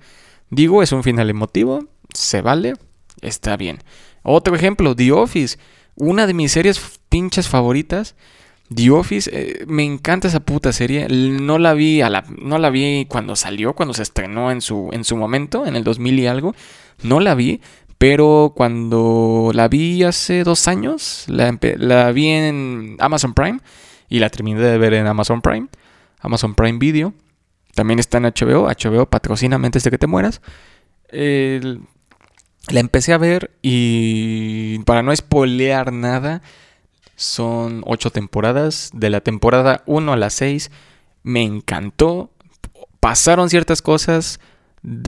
[0.49, 2.73] Digo, es un final emotivo, se vale,
[3.21, 3.80] está bien.
[4.23, 5.58] Otro ejemplo, The Office,
[5.95, 8.15] una de mis series pinches favoritas.
[8.73, 11.08] The Office, eh, me encanta esa puta serie.
[11.10, 14.89] No la vi a la, no la vi cuando salió, cuando se estrenó en su,
[14.93, 16.56] en su momento, en el 2000 y algo.
[17.04, 17.60] No la vi,
[18.04, 23.60] pero cuando la vi hace dos años, la, vi en Amazon Prime
[24.10, 25.67] y la terminé de ver en Amazon Prime,
[26.19, 27.13] Amazon Prime Video.
[27.76, 30.41] También está en HBO, HBO patrocíname antes de que te mueras.
[32.69, 36.41] La empecé a ver y para no spoilear nada,
[37.15, 38.91] son ocho temporadas.
[38.93, 40.71] De la temporada 1 a la 6
[41.23, 42.32] me encantó.
[42.99, 44.39] Pasaron ciertas cosas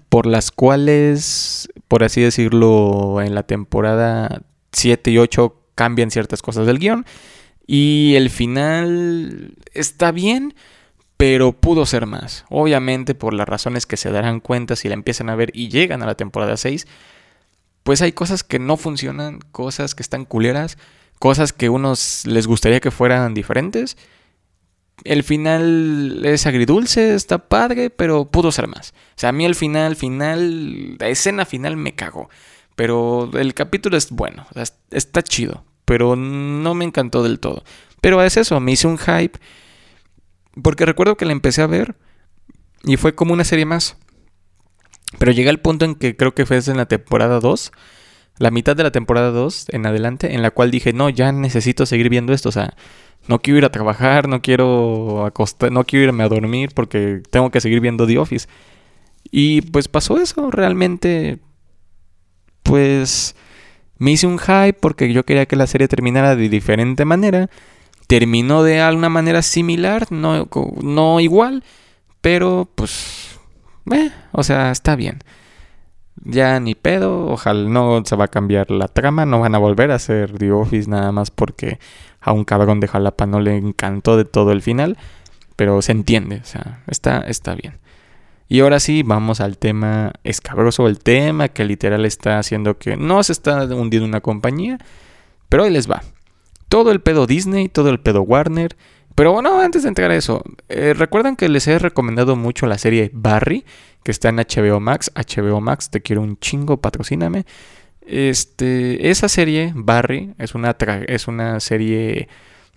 [0.09, 4.41] por las cuales, por así decirlo, en la temporada
[4.71, 7.05] 7 y 8 cambian ciertas cosas del guion.
[7.67, 10.53] Y el final está bien,
[11.17, 12.45] pero pudo ser más.
[12.49, 16.03] Obviamente por las razones que se darán cuenta si la empiezan a ver y llegan
[16.03, 16.85] a la temporada 6,
[17.85, 20.77] pues hay cosas que no funcionan, cosas que están culeras
[21.19, 23.97] cosas que unos les gustaría que fueran diferentes.
[25.03, 28.93] El final es agridulce, está padre, pero pudo ser más.
[29.09, 32.29] O sea, a mí el final, final, la escena final me cagó.
[32.75, 34.45] Pero el capítulo es bueno,
[34.91, 37.63] está chido, pero no me encantó del todo.
[38.01, 39.39] Pero es eso, me hice un hype.
[40.61, 41.95] Porque recuerdo que la empecé a ver
[42.83, 43.97] y fue como una serie más.
[45.19, 47.71] Pero llegué al punto en que creo que fue en la temporada 2
[48.37, 51.85] la mitad de la temporada 2 en adelante, en la cual dije, no, ya necesito
[51.85, 52.73] seguir viendo esto, o sea,
[53.27, 57.49] no quiero ir a trabajar, no quiero acostar, no quiero irme a dormir porque tengo
[57.49, 58.47] que seguir viendo The Office.
[59.31, 61.39] Y pues pasó eso, realmente,
[62.63, 63.35] pues
[63.97, 67.49] me hice un hype porque yo quería que la serie terminara de diferente manera.
[68.07, 70.47] Terminó de alguna manera similar, no,
[70.83, 71.63] no igual,
[72.21, 73.24] pero pues,
[73.91, 75.19] eh, o sea, está bien
[76.23, 79.91] ya ni pedo, ojalá no se va a cambiar la trama, no van a volver
[79.91, 81.79] a hacer The Office nada más porque
[82.21, 84.97] a un cabrón de Jalapa no le encantó de todo el final,
[85.55, 87.79] pero se entiende, o sea, está, está bien.
[88.47, 93.23] Y ahora sí, vamos al tema escabroso, el tema que literal está haciendo que no
[93.23, 94.77] se está hundiendo una compañía,
[95.49, 96.03] pero ahí les va.
[96.69, 98.75] Todo el pedo Disney, todo el pedo Warner,
[99.15, 102.77] pero bueno, antes de entrar a eso, eh, recuerdan que les he recomendado mucho la
[102.77, 103.65] serie Barry,
[104.03, 105.11] que está en HBO Max.
[105.15, 107.45] HBO Max, te quiero un chingo, patrocíname.
[108.05, 110.75] Este, esa serie, Barry, es una,
[111.07, 112.27] es una serie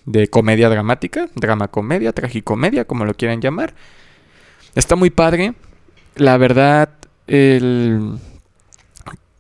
[0.07, 3.75] de comedia dramática, drama comedia, tragicomedia, como lo quieran llamar.
[4.75, 5.55] Está muy padre.
[6.15, 6.91] La verdad,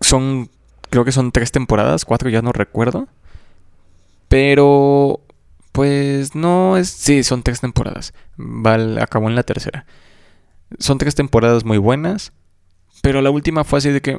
[0.00, 0.50] son,
[0.90, 3.08] creo que son tres temporadas, cuatro ya no recuerdo.
[4.28, 5.20] Pero,
[5.78, 8.12] pues no es, sí, son tres temporadas.
[8.36, 9.86] Val, acabó en la tercera.
[10.80, 12.32] Son tres temporadas muy buenas,
[13.00, 14.18] pero la última fue así de que,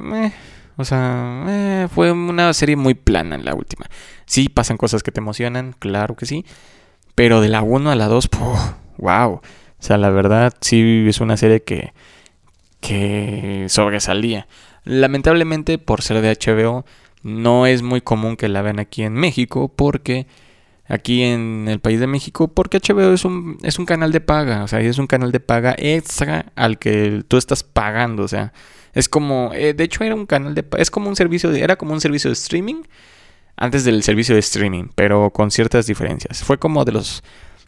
[0.78, 3.84] o sea, fue una serie muy plana en la última.
[4.24, 6.46] Sí, pasan cosas que te emocionan, claro que sí,
[7.14, 8.30] pero de la 1 a la 2,
[8.96, 9.32] wow.
[9.32, 9.42] O
[9.80, 11.92] sea, la verdad, sí es una serie que,
[12.80, 14.48] que sobresalía.
[14.84, 16.86] Lamentablemente, por ser de HBO,
[17.22, 20.26] no es muy común que la vean aquí en México porque
[20.90, 24.64] aquí en el país de México porque HBO es un, es un canal de paga,
[24.64, 28.52] o sea, es un canal de paga extra al que tú estás pagando, o sea,
[28.92, 31.76] es como, eh, de hecho era un canal de es como un servicio de, era
[31.76, 32.82] como un servicio de streaming
[33.56, 36.42] antes del servicio de streaming, pero con ciertas diferencias.
[36.42, 37.22] Fue como de los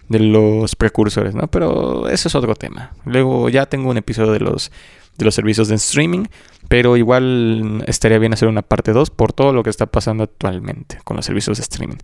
[0.08, 1.46] de los precursores, ¿no?
[1.48, 2.92] Pero eso es otro tema.
[3.04, 4.72] Luego ya tengo un episodio de los
[5.16, 6.24] de los servicios de streaming,
[6.68, 10.98] pero igual estaría bien hacer una parte 2 por todo lo que está pasando actualmente
[11.04, 11.98] con los servicios de streaming.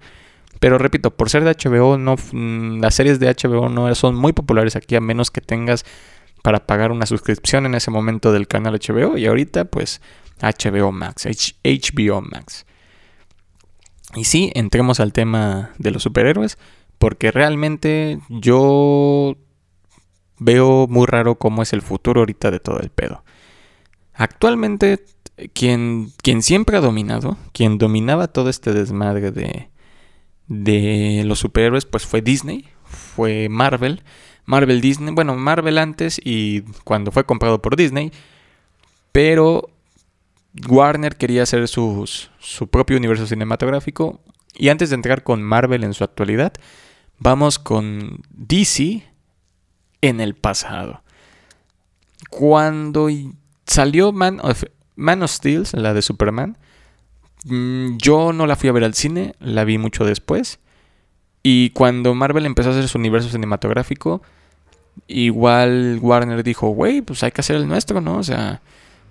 [0.61, 4.33] Pero repito, por ser de HBO, no, mm, las series de HBO no son muy
[4.33, 5.85] populares aquí, a menos que tengas
[6.43, 9.17] para pagar una suscripción en ese momento del canal HBO.
[9.17, 10.01] Y ahorita, pues,
[10.41, 12.67] HBO Max, HBO Max.
[14.15, 16.59] Y sí, entremos al tema de los superhéroes,
[16.99, 19.37] porque realmente yo
[20.39, 23.23] veo muy raro cómo es el futuro ahorita de todo el pedo.
[24.15, 25.05] Actualmente,
[25.53, 29.69] quien, quien siempre ha dominado, quien dominaba todo este desmadre de,
[30.49, 34.03] de los superhéroes, pues fue Disney, fue Marvel.
[34.45, 38.13] Marvel Disney, bueno, Marvel antes y cuando fue comprado por Disney,
[39.13, 39.69] pero
[40.67, 42.09] Warner quería hacer su
[42.71, 44.21] propio universo cinematográfico
[44.55, 46.53] y antes de entrar con Marvel en su actualidad,
[47.19, 49.05] vamos con DC
[50.01, 51.03] en el pasado.
[52.31, 53.09] Cuando
[53.67, 54.65] salió Man of,
[54.97, 56.59] Man of Steel, la de Superman,
[57.99, 60.59] yo no la fui a ver al cine, la vi mucho después.
[61.43, 64.23] Y cuando Marvel empezó a hacer su universo cinematográfico,
[65.07, 68.19] igual Warner dijo, güey, pues hay que hacer el nuestro, ¿no?
[68.19, 68.61] O sea,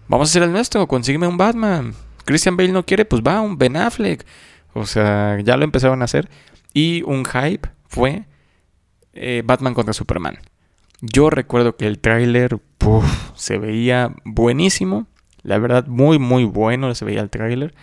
[0.07, 1.93] vamos a hacer el nuestro, consígueme un Batman.
[2.25, 4.25] Christian Bale no quiere, pues va, un Ben Affleck.
[4.73, 6.29] O sea, ya lo empezaron a hacer.
[6.73, 8.25] Y un hype fue
[9.13, 10.37] eh, Batman contra Superman.
[11.01, 12.59] Yo recuerdo que el tráiler
[13.35, 15.07] se veía buenísimo.
[15.43, 17.73] La verdad, muy, muy bueno se veía el tráiler.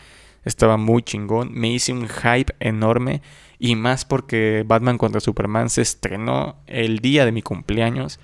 [0.44, 1.50] Estaba muy chingón.
[1.52, 3.22] Me hice un hype enorme.
[3.59, 8.20] Y más porque Batman contra Superman se estrenó el día de mi cumpleaños.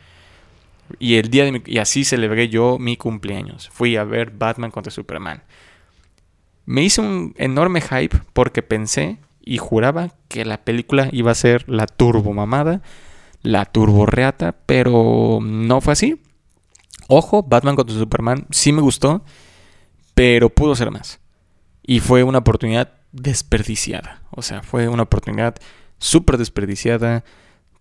[0.98, 3.68] Y, el día de y así celebré yo mi cumpleaños.
[3.70, 5.42] Fui a ver Batman contra Superman.
[6.66, 11.68] Me hice un enorme hype porque pensé y juraba que la película iba a ser
[11.68, 12.82] la turbo mamada,
[13.42, 16.20] la turbo reata, pero no fue así.
[17.08, 19.24] Ojo, Batman contra Superman sí me gustó,
[20.14, 21.18] pero pudo ser más.
[21.82, 24.22] Y fue una oportunidad desperdiciada.
[24.30, 25.56] O sea, fue una oportunidad
[25.98, 27.24] súper desperdiciada.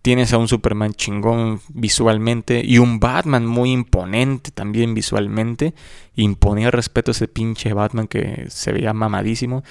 [0.02, 5.74] Tienes a un Superman chingón visualmente y un Batman muy imponente también visualmente.
[6.16, 9.62] Imponía respeto a ese pinche Batman que se veía mamadísimo.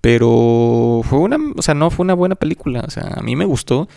[0.00, 2.84] Pero fue una, o sea, no fue una buena película.
[2.86, 3.88] O sea, a mí me gustó,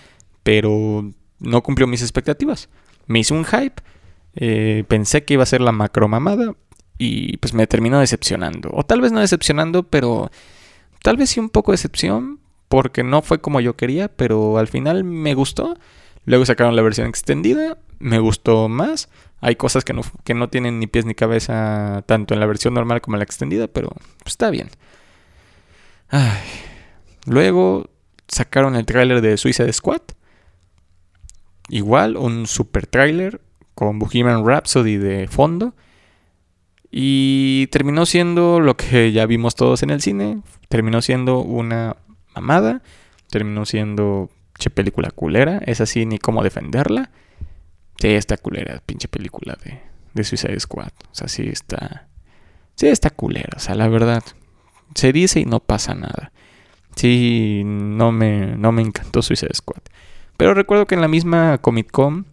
[0.42, 2.70] pero no cumplió mis expectativas.
[3.06, 3.82] Me hizo un hype.
[4.36, 6.56] Eh, pensé que iba a ser la macro mamada
[6.98, 8.70] y pues me terminó decepcionando.
[8.74, 10.32] O tal vez no decepcionando, pero
[11.04, 14.68] tal vez sí un poco de decepción porque no fue como yo quería, pero al
[14.68, 15.78] final me gustó.
[16.26, 19.10] Luego sacaron la versión extendida, me gustó más.
[19.40, 22.74] Hay cosas que no, que no tienen ni pies ni cabeza tanto en la versión
[22.74, 24.70] normal como en la extendida, pero pues, está bien.
[27.26, 27.90] Luego
[28.28, 30.02] sacaron el tráiler de Suicide Squad.
[31.70, 33.42] Igual, un super tráiler
[33.76, 35.76] con Bohemian Rhapsody de fondo.
[36.92, 40.42] Y terminó siendo lo que ya vimos todos en el cine.
[40.70, 41.98] Terminó siendo una
[42.34, 42.82] mamada.
[43.30, 45.60] Terminó siendo che película culera.
[45.66, 47.12] Es así ni cómo defenderla.
[48.00, 49.82] Sí, está culera, pinche película de,
[50.14, 50.92] de Suicide Squad.
[51.12, 52.08] O sea, sí está.
[52.76, 53.54] Sí está culera.
[53.56, 54.24] O sea, la verdad.
[54.96, 56.32] Se dice y no pasa nada.
[56.96, 59.82] Sí, no me, no me encantó Suicide Squad.
[60.38, 62.28] Pero recuerdo que en la misma Comic Con,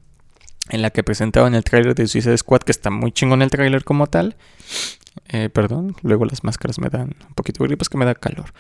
[0.71, 3.85] en la que presentaban el tráiler de Suicide Squad, que está muy chingón el tráiler
[3.85, 4.37] como tal.
[5.29, 8.15] Eh, perdón, luego las máscaras me dan un poquito de gripe, es que me da
[8.15, 8.53] calor.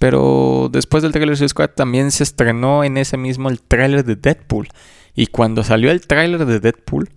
[0.00, 4.16] Pero después del trailer de Squad también se estrenó en ese mismo el trailer de
[4.16, 4.68] Deadpool.
[5.14, 7.10] Y cuando salió el trailer de Deadpool,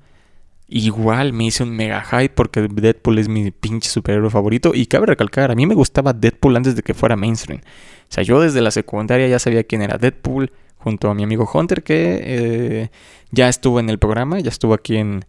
[0.67, 4.71] igual me hice un mega hype porque Deadpool es mi pinche superhéroe favorito.
[4.73, 7.61] Y cabe recalcar, a mí me gustaba Deadpool antes de que fuera mainstream.
[7.61, 10.51] O sea, yo desde la secundaria ya sabía quién era Deadpool,
[10.83, 12.89] junto a mi amigo Hunter, que eh,
[13.31, 15.25] ya estuvo en el programa, ya estuvo aquí en,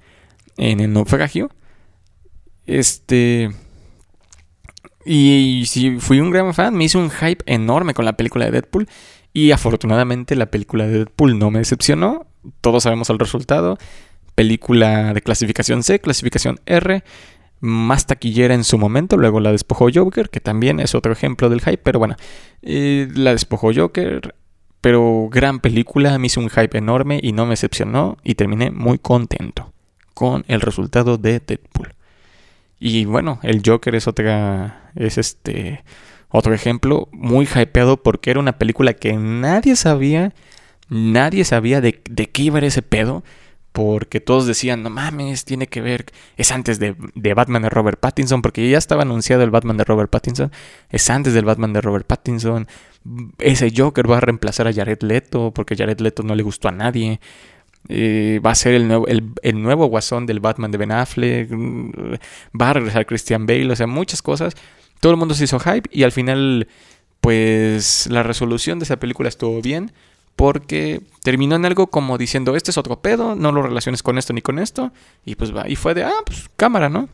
[0.56, 1.50] en el naufragio.
[2.66, 3.50] Este.
[5.06, 8.52] Y si fui un gran fan, me hizo un hype enorme con la película de
[8.52, 8.88] Deadpool.
[9.32, 12.26] Y afortunadamente la película de Deadpool no me decepcionó.
[12.60, 13.76] Todos sabemos el resultado.
[14.34, 17.04] Película de clasificación C, clasificación R.
[17.60, 19.16] Más taquillera en su momento.
[19.16, 21.78] Luego la despojó Joker, que también es otro ejemplo del hype.
[21.78, 22.16] Pero bueno,
[22.62, 24.34] eh, la despojó Joker.
[24.84, 28.18] Pero gran película, me hizo un hype enorme y no me decepcionó.
[28.22, 29.72] Y terminé muy contento
[30.12, 31.94] con el resultado de Deadpool.
[32.78, 34.90] Y bueno, el Joker es otra.
[34.94, 35.82] Es este.
[36.28, 40.34] Otro ejemplo muy hypeado porque era una película que nadie sabía.
[40.90, 43.24] Nadie sabía de, de qué iba a ese pedo.
[43.74, 46.06] Porque todos decían, no mames, tiene que ver.
[46.36, 48.40] Es antes de, de, Batman de Robert Pattinson.
[48.40, 50.52] Porque ya estaba anunciado el Batman de Robert Pattinson.
[50.90, 52.68] Es antes del Batman de Robert Pattinson.
[53.38, 55.50] Ese Joker va a reemplazar a Jared Leto.
[55.52, 57.18] Porque Jared Leto no le gustó a nadie.
[57.88, 61.90] Eh, va a ser el nuevo, el, nuevo guasón del Batman de Ben Affleck, mm,
[62.58, 64.54] va a regresar Christian Bale, o sea, muchas cosas.
[65.00, 66.68] Todo el mundo se hizo hype y al final,
[67.20, 69.92] pues la resolución de esa película estuvo bien
[70.36, 74.32] porque terminó en algo como diciendo, este es otro pedo, no lo relaciones con esto
[74.32, 74.92] ni con esto,
[75.24, 77.08] y pues va, y fue de, ah, pues cámara, ¿no?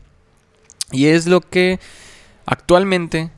[0.91, 1.79] Y es lo que
[2.45, 3.31] actualmente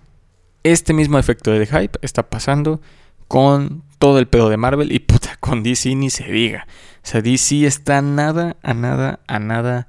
[0.64, 2.82] este mismo efecto de hype está pasando
[3.28, 6.68] con todo el pedo de Marvel y puta, con DC ni se diga.
[7.04, 9.88] O sea, DC está nada, a nada, a nada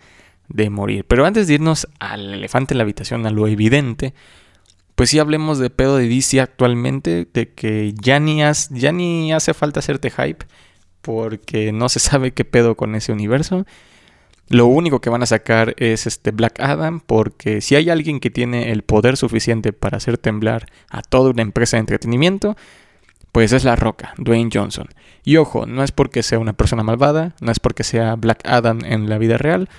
[0.49, 1.05] de morir.
[1.07, 4.15] Pero antes de irnos al elefante en la habitación, a lo evidente,
[4.95, 9.55] pues sí hablemos de pedo de DC actualmente, de que ya ni, ya ni hace
[9.55, 10.47] falta hacerte hype
[11.05, 13.67] porque no se sabe qué pedo con ese universo.
[14.49, 18.31] Lo único que van a sacar es este Black Adam, porque si hay alguien que
[18.31, 22.55] tiene el poder suficiente para hacer temblar a toda una empresa de entretenimiento,
[23.33, 24.89] pues es La Roca, Dwayne Johnson.
[25.25, 28.81] Y ojo, no es porque sea una persona malvada, no es porque sea Black Adam
[28.85, 29.71] en la vida real,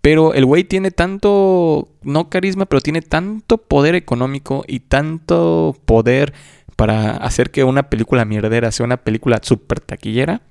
[0.00, 6.32] pero el güey tiene tanto, no carisma, pero tiene tanto poder económico y tanto poder
[6.76, 10.42] para hacer que una película mierdera sea una película súper taquillera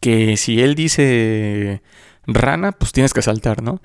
[0.00, 1.82] que si él dice
[2.26, 3.80] rana, pues tienes que saltar, ¿no?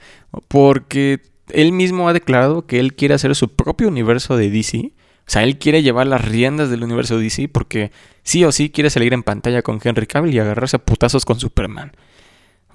[0.48, 4.93] Porque él mismo ha declarado que él quiere hacer su propio universo de DC.
[5.28, 7.91] O sea, él quiere llevar las riendas del universo de DC porque
[8.24, 11.39] sí o sí quiere salir en pantalla con Henry Cavill y agarrarse a putazos con
[11.39, 11.91] Superman.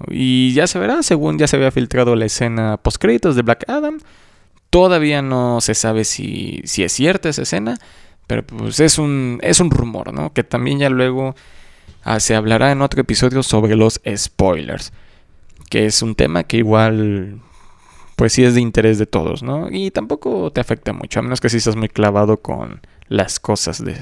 [0.09, 3.99] Y ya se verá, según ya se había filtrado la escena post-créditos de Black Adam.
[4.69, 7.77] Todavía no se sabe si, si es cierta esa escena,
[8.27, 10.33] pero pues es un, es un rumor, ¿no?
[10.33, 11.35] Que también ya luego
[12.03, 14.91] Ah, se hablará en otro episodio sobre los spoilers,
[15.69, 17.39] que es un tema que igual
[18.15, 19.69] pues sí es de interés de todos, ¿no?
[19.71, 23.83] Y tampoco te afecta mucho, a menos que si estás muy clavado con las cosas
[23.83, 23.97] de,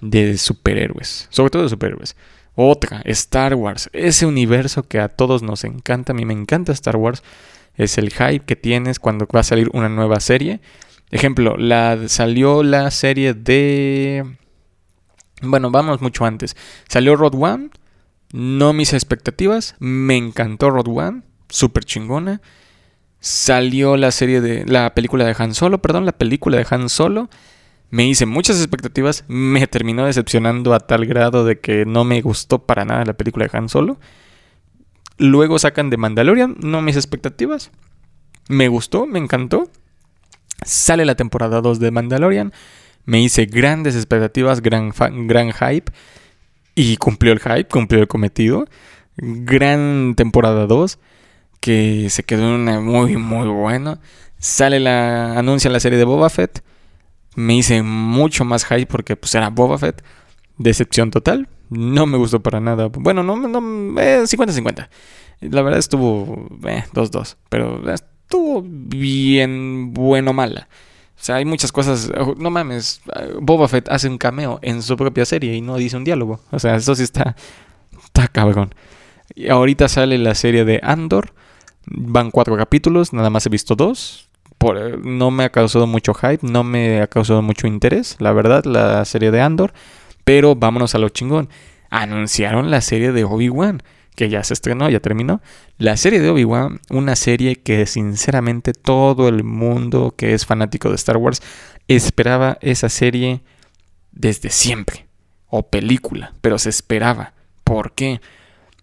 [0.00, 2.16] de superhéroes, sobre todo de superhéroes.
[2.54, 6.96] Otra, Star Wars, ese universo que a todos nos encanta, a mí me encanta Star
[6.96, 7.22] Wars,
[7.76, 10.60] es el hype que tienes cuando va a salir una nueva serie.
[11.10, 14.36] Ejemplo, la, salió la serie de
[15.42, 16.56] bueno, vamos mucho antes.
[16.88, 17.70] Salió Rod One,
[18.32, 22.40] no mis expectativas, me encantó Rod One, súper chingona.
[23.18, 27.28] Salió la serie de la película de Han Solo, perdón, la película de Han Solo.
[27.92, 32.66] Me hice muchas expectativas, me terminó decepcionando a tal grado de que no me gustó
[32.66, 34.00] para nada la película de Han Solo.
[35.18, 37.70] Luego sacan de Mandalorian, no mis expectativas.
[38.48, 39.70] Me gustó, me encantó.
[40.64, 42.52] Sale la temporada 2 de Mandalorian
[43.04, 44.92] me hice grandes expectativas, gran,
[45.26, 45.92] gran hype.
[46.74, 48.66] Y cumplió el hype, cumplió el cometido.
[49.16, 50.98] Gran temporada 2.
[51.60, 54.00] Que se quedó muy, muy buena.
[54.38, 55.38] Sale la.
[55.38, 56.62] anuncia la serie de Boba Fett.
[57.34, 60.02] Me hice mucho más hype porque pues era Boba Fett.
[60.58, 61.48] Decepción total.
[61.70, 62.88] No me gustó para nada.
[62.88, 64.88] Bueno, no, no 50-50.
[65.40, 67.32] Eh, la verdad estuvo 2-2.
[67.32, 70.68] Eh, pero estuvo bien bueno mala.
[71.22, 72.10] O sea, hay muchas cosas.
[72.36, 73.00] No mames,
[73.40, 76.40] Boba Fett hace un cameo en su propia serie y no dice un diálogo.
[76.50, 77.36] O sea, eso sí está.
[78.04, 78.74] Está cabrón.
[79.34, 81.32] Y ahorita sale la serie de Andor.
[81.86, 84.28] Van cuatro capítulos, nada más he visto dos.
[84.62, 88.64] Por, no me ha causado mucho hype, no me ha causado mucho interés, la verdad,
[88.64, 89.72] la serie de Andor.
[90.22, 91.48] Pero vámonos a lo chingón.
[91.90, 93.82] Anunciaron la serie de Obi-Wan
[94.14, 95.40] que ya se estrenó, ya terminó.
[95.78, 100.94] La serie de Obi-Wan, una serie que sinceramente todo el mundo que es fanático de
[100.94, 101.42] Star Wars
[101.88, 103.42] esperaba esa serie
[104.12, 105.06] desde siempre.
[105.48, 107.34] O película, pero se esperaba.
[107.64, 108.20] ¿Por qué?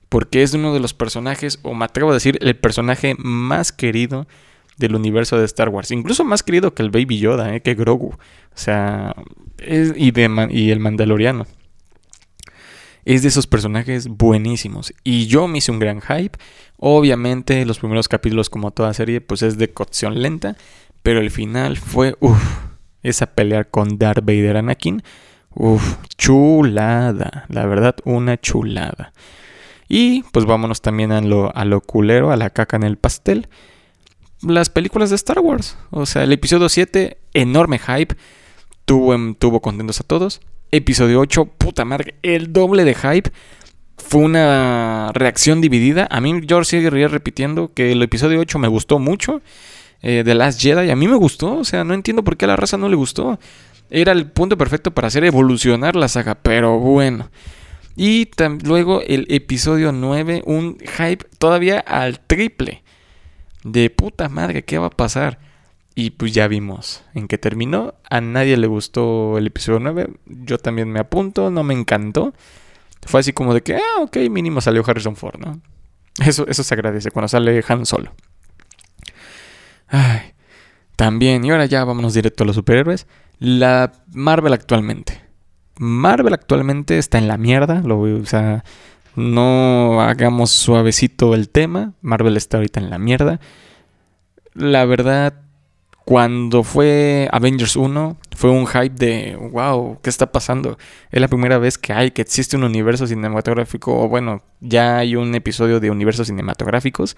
[0.09, 4.27] Porque es uno de los personajes, o me atrevo a decir, el personaje más querido
[4.79, 5.91] del universo de Star Wars.
[5.91, 7.61] Incluso más querido que el Baby Yoda, ¿eh?
[7.61, 8.13] que Grogu.
[8.13, 8.17] O
[8.55, 9.15] sea,
[9.59, 11.45] y, de, y el Mandaloriano
[13.05, 14.93] es de esos personajes buenísimos.
[15.03, 16.37] Y yo me hice un gran hype.
[16.77, 20.55] Obviamente los primeros capítulos como toda serie pues es de cocción lenta.
[21.01, 22.41] Pero el final fue, uff,
[23.03, 25.03] esa pelea con Darth Vader Anakin.
[25.55, 27.45] Uff, chulada.
[27.49, 29.13] La verdad, una chulada.
[29.87, 33.47] Y pues vámonos también a lo, a lo culero, a la caca en el pastel.
[34.41, 35.77] Las películas de Star Wars.
[35.91, 38.15] O sea, el episodio 7, enorme hype.
[38.85, 40.41] Tuvo, tuvo contentos a todos.
[40.71, 43.31] Episodio 8, puta madre, el doble de hype.
[43.97, 46.07] Fue una reacción dividida.
[46.09, 49.41] A mí George sigue repitiendo que el episodio 8 me gustó mucho.
[50.01, 50.89] Eh, The Last Jedi.
[50.89, 51.57] A mí me gustó.
[51.57, 53.39] O sea, no entiendo por qué a la raza no le gustó.
[53.89, 56.35] Era el punto perfecto para hacer evolucionar la saga.
[56.35, 57.29] Pero bueno.
[57.97, 58.29] Y
[58.63, 60.43] luego el episodio 9.
[60.45, 62.83] Un hype todavía al triple.
[63.63, 65.39] De puta madre, ¿qué va a pasar?
[65.95, 67.95] Y pues ya vimos en qué terminó.
[68.09, 70.09] A nadie le gustó el episodio 9.
[70.25, 72.33] Yo también me apunto, no me encantó.
[73.05, 75.61] Fue así como de que, ah, ok, mínimo salió Harrison Ford, ¿no?
[76.25, 78.13] Eso, eso se agradece cuando sale Han Solo.
[79.87, 80.33] Ay,
[80.95, 83.07] también, y ahora ya vámonos directo a los superhéroes.
[83.39, 85.21] La Marvel actualmente.
[85.77, 87.81] Marvel actualmente está en la mierda.
[87.81, 88.63] Lo, o sea,
[89.19, 91.93] no hagamos suavecito el tema.
[92.01, 93.39] Marvel está ahorita en la mierda.
[94.53, 95.41] La verdad,
[96.05, 100.77] cuando fue Avengers 1, fue un hype de, wow, ¿qué está pasando?
[101.11, 105.15] Es la primera vez que hay, que existe un universo cinematográfico, o bueno, ya hay
[105.15, 107.15] un episodio de universos cinematográficos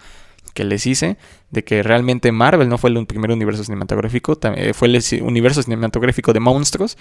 [0.54, 1.18] que les hice,
[1.52, 6.34] de que realmente Marvel no fue el primer universo cinematográfico, eh, fue el universo cinematográfico
[6.34, 6.98] de monstruos,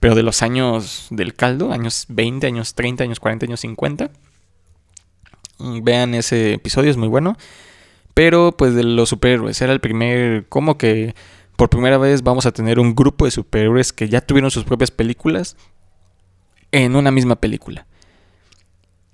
[0.00, 4.10] pero de los años del caldo, años 20, años 30, años 40, años 50.
[5.58, 7.36] Mm, vean ese episodio, es muy bueno.
[8.14, 11.14] Pero pues de los superhéroes, era el primer, como que
[11.56, 14.90] por primera vez vamos a tener un grupo de superhéroes que ya tuvieron sus propias
[14.90, 15.56] películas
[16.72, 17.86] en una misma película.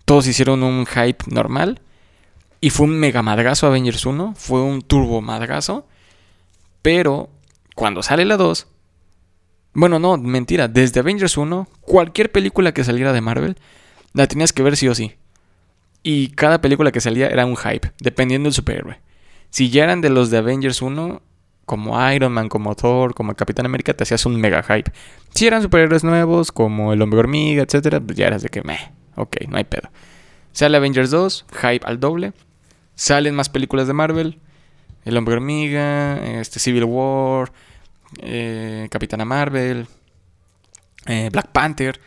[0.05, 1.81] Todos hicieron un hype normal
[2.61, 5.87] y fue un mega madrazo Avengers 1, fue un turbo madrazo,
[6.83, 7.29] pero
[7.75, 8.67] cuando sale la 2,
[9.75, 13.57] bueno, no, mentira, desde Avengers 1, cualquier película que saliera de Marvel,
[14.13, 15.15] la tenías que ver sí o sí.
[16.03, 19.01] Y cada película que salía era un hype, dependiendo del superhéroe.
[19.51, 21.23] Si ya eran de los de Avengers 1,
[21.65, 24.91] como Iron Man, como Thor, como Capitán América, te hacías un mega hype.
[25.31, 28.93] Si eran superhéroes nuevos, como el Hombre Hormiga, etc., pues ya eras de que meh,
[29.17, 29.91] ok, no hay pedo.
[30.53, 32.33] Sale Avengers 2, hype al doble.
[32.95, 34.39] Salen más películas de Marvel.
[35.05, 37.53] El Hombre Hormiga, este, Civil War,
[38.21, 39.87] eh, Capitana Marvel,
[41.07, 42.01] eh, Black Panther.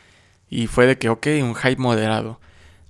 [0.49, 2.39] Y fue de que, ok, un hype moderado.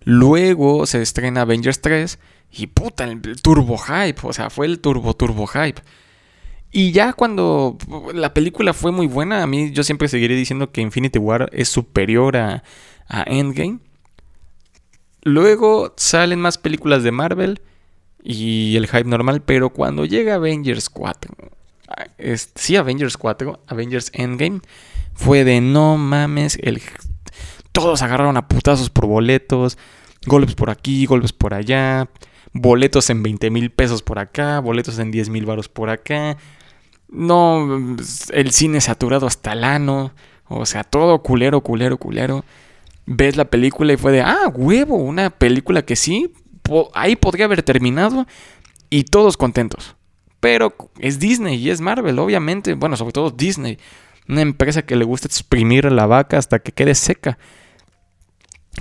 [0.05, 2.19] Luego se estrena Avengers 3
[2.51, 5.81] y puta, el turbo hype, o sea, fue el turbo turbo hype.
[6.71, 7.77] Y ya cuando
[8.13, 11.69] la película fue muy buena, a mí yo siempre seguiré diciendo que Infinity War es
[11.69, 12.63] superior a,
[13.07, 13.79] a Endgame.
[15.23, 17.61] Luego salen más películas de Marvel
[18.23, 21.33] y el hype normal, pero cuando llega Avengers 4,
[22.55, 24.61] sí, Avengers 4, Avengers Endgame,
[25.13, 26.81] fue de no mames, el
[27.75, 29.77] todos agarraron a putazos por boletos,
[30.25, 32.07] golpes por aquí, golpes por allá,
[32.53, 36.37] boletos en 20 mil pesos por acá, boletos en 10 mil baros por acá.
[37.09, 37.97] No,
[38.31, 40.13] el cine saturado hasta el ano,
[40.47, 42.45] o sea, todo culero, culero, culero.
[43.05, 46.33] Ves la película y fue de, ah, huevo, una película que sí,
[46.93, 48.25] ahí podría haber terminado
[48.89, 49.97] y todos contentos.
[50.39, 53.77] Pero es Disney y es Marvel, obviamente, bueno, sobre todo Disney,
[54.29, 57.37] una empresa que le gusta exprimir la vaca hasta que quede seca.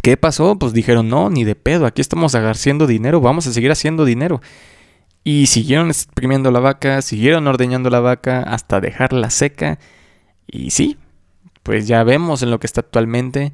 [0.02, 0.58] ¿Qué pasó?
[0.58, 4.40] Pues dijeron, no, ni de pedo, aquí estamos haciendo dinero, vamos a seguir haciendo dinero.
[5.22, 9.78] Y siguieron exprimiendo la vaca, siguieron ordeñando la vaca hasta dejarla seca.
[10.46, 10.98] Y sí,
[11.62, 13.52] pues ya vemos en lo que está actualmente.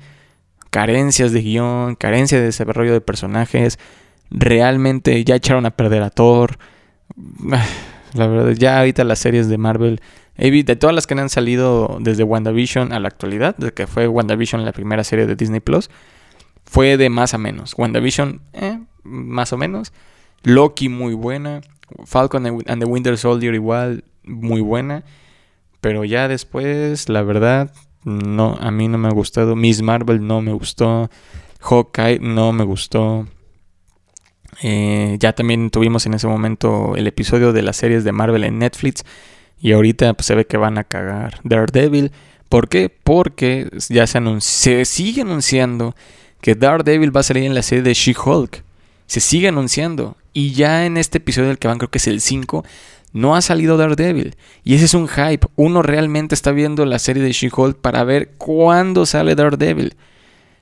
[0.70, 3.78] Carencias de guion, carencia de desarrollo de personajes.
[4.30, 6.59] Realmente ya echaron a perder a Thor.
[8.14, 10.01] La verdad, ya ahorita las series de Marvel,
[10.36, 14.64] de todas las que han salido desde WandaVision a la actualidad, desde que fue WandaVision
[14.64, 15.91] la primera serie de Disney Plus,
[16.71, 17.75] fue de más a menos.
[17.77, 19.93] WandaVision, eh, más o menos.
[20.45, 21.62] Loki, muy buena.
[22.05, 25.03] Falcon and the Winter Soldier, igual, muy buena.
[25.81, 27.73] Pero ya después, la verdad,
[28.05, 29.57] no, a mí no me ha gustado.
[29.57, 31.11] Miss Marvel no me gustó.
[31.59, 33.27] Hawkeye no me gustó.
[34.62, 38.61] Eh, ya también tuvimos en ese momento el episodio de las series de Marvel en
[38.61, 39.03] Netflix.
[39.59, 42.12] Y ahorita pues, se ve que van a cagar Daredevil.
[42.49, 42.91] ¿Por qué?
[42.91, 45.97] Porque ya se, se sigue anunciando
[46.41, 48.64] que Daredevil va a salir en la serie de She-Hulk.
[49.07, 50.16] Se sigue anunciando.
[50.32, 52.64] Y ya en este episodio del que van, creo que es el 5,
[53.12, 54.36] no ha salido Daredevil.
[54.62, 55.47] Y ese es un hype.
[55.57, 59.97] Uno realmente está viendo la serie de She-Hulk para ver cuándo sale Daredevil.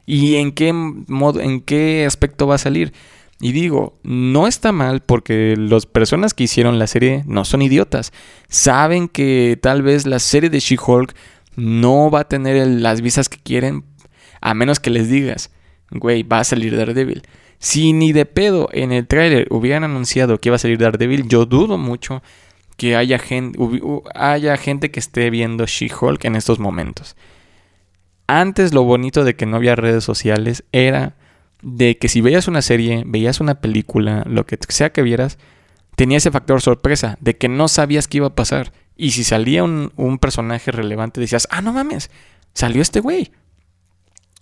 [0.07, 2.93] Y en qué modo, en qué aspecto va a salir.
[3.41, 8.13] Y digo, no está mal porque las personas que hicieron la serie no son idiotas.
[8.49, 11.15] Saben que tal vez la serie de She-Hulk
[11.55, 13.85] no va a tener las visas que quieren
[14.41, 15.51] a menos que les digas,
[15.91, 17.23] güey, va a salir Daredevil.
[17.59, 21.45] Si ni de pedo en el tráiler hubieran anunciado que iba a salir Daredevil, yo
[21.47, 22.23] dudo mucho
[22.77, 27.17] que haya gente, que esté viendo She-Hulk en estos momentos.
[28.29, 31.17] Antes lo bonito de que no había redes sociales era
[31.61, 35.39] de que si veías una serie, veías una película, lo que sea que vieras,
[35.97, 38.73] tenía ese factor sorpresa de que no sabías qué iba a pasar.
[38.97, 42.11] Y si salía un, un personaje relevante, decías, ah, no mames,
[42.55, 43.33] salió este güey.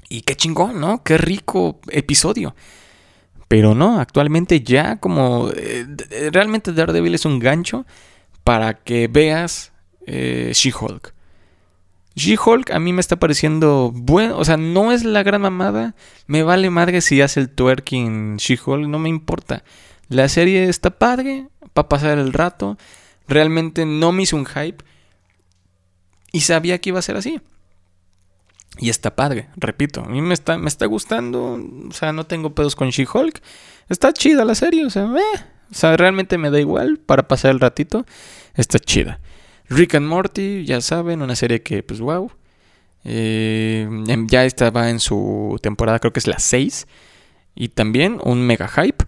[0.08, 1.02] Y qué chingón, ¿no?
[1.02, 2.54] Qué rico episodio.
[3.48, 5.86] Pero no, actualmente ya como eh,
[6.32, 7.86] realmente Daredevil es un gancho
[8.44, 9.72] para que veas
[10.06, 11.14] eh, She-Hulk.
[12.16, 15.94] She-Hulk a mí me está pareciendo bueno, o sea, no es la gran mamada.
[16.26, 19.62] Me vale madre si hace el twerking She-Hulk, no me importa.
[20.08, 22.78] La serie está padre para pasar el rato.
[23.28, 24.84] Realmente no me hizo un hype.
[26.32, 27.40] Y sabía que iba a ser así.
[28.78, 31.58] Y está padre, repito, a mí me está, me está gustando,
[31.88, 33.40] o sea, no tengo pedos con She-Hulk.
[33.88, 37.52] Está chida la serie, o sea, eh, o sea, realmente me da igual para pasar
[37.52, 38.04] el ratito.
[38.54, 39.20] Está chida.
[39.68, 42.30] Rick and Morty, ya saben, una serie que, pues, wow.
[43.04, 43.88] Eh,
[44.28, 46.86] ya estaba en su temporada, creo que es la 6.
[47.54, 49.04] Y también un mega hype.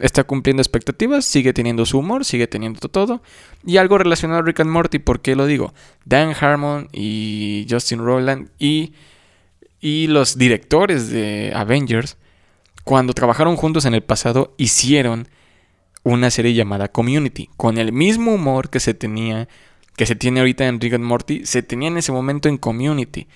[0.00, 3.22] está cumpliendo expectativas, sigue teniendo su humor, sigue teniendo todo.
[3.64, 5.72] Y algo relacionado a Rick and Morty, ¿por qué lo digo?
[6.04, 8.94] Dan Harmon y Justin Roiland y,
[9.82, 12.16] y los directores de Avengers,
[12.84, 15.28] cuando trabajaron juntos en el pasado, hicieron
[16.04, 19.48] una serie llamada Community, con el mismo humor que se tenía,
[19.96, 23.26] que se tiene ahorita en Rick and Morty, se tenía en ese momento en Community.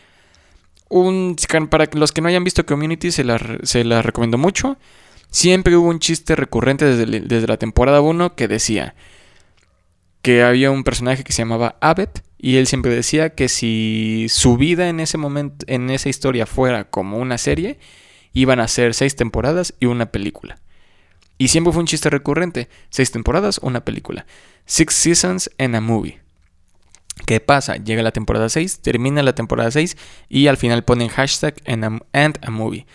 [0.88, 1.36] Un,
[1.68, 4.78] para los que no hayan visto Community, se la, se la recomiendo mucho.
[5.30, 8.94] Siempre hubo un chiste recurrente desde, la temporada 1 que decía
[10.22, 14.56] que había un personaje que se llamaba Abbott y él siempre decía que si su
[14.56, 17.78] vida en ese momento, en esa historia fuera como una serie,
[18.32, 20.58] iban a ser seis temporadas y una película.
[21.38, 24.26] Y siempre fue un chiste recurrente, seis temporadas, una película.
[24.64, 26.20] Six seasons and a movie.
[27.24, 27.76] ¿Qué pasa?
[27.76, 29.96] Llega la temporada 6, termina la temporada 6
[30.28, 32.86] y al final ponen hashtag and a movie.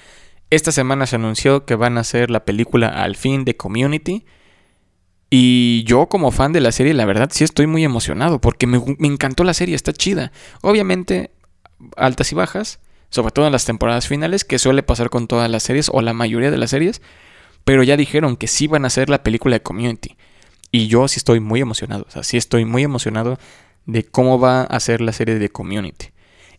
[0.52, 4.26] Esta semana se anunció que van a hacer la película al fin de Community.
[5.34, 8.84] Y yo como fan de la serie, la verdad sí estoy muy emocionado porque me,
[9.08, 10.34] encantó la serie, está chida.
[10.62, 11.32] Obviamente,
[11.96, 12.80] altas y bajas,
[13.10, 16.12] sobre todo en las temporadas finales, que suele pasar con todas las series o la
[16.12, 17.02] mayoría de las series.
[17.64, 20.18] Pero ya dijeron que sí van a hacer la película de Community.
[20.70, 23.40] Y yo sí estoy muy emocionado, o sea, sí estoy muy emocionado
[23.86, 26.08] de cómo va a ser la serie de Community.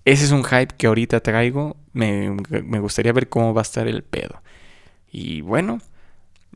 [0.07, 1.77] Ese es un hype que ahorita traigo.
[1.93, 2.31] Me,
[2.81, 4.43] gustaría ver cómo va a estar el pedo.
[5.11, 5.81] Y bueno,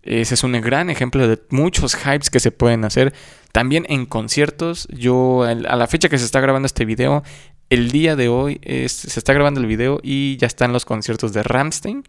[0.06, 3.12] ese es un gran ejemplo de muchos hypes que se pueden hacer.
[3.52, 7.22] También en conciertos, yo a la fecha que se está grabando este video,
[7.70, 11.42] el día de hoy se está grabando el video y ya están los conciertos de
[11.42, 12.04] Ramstein.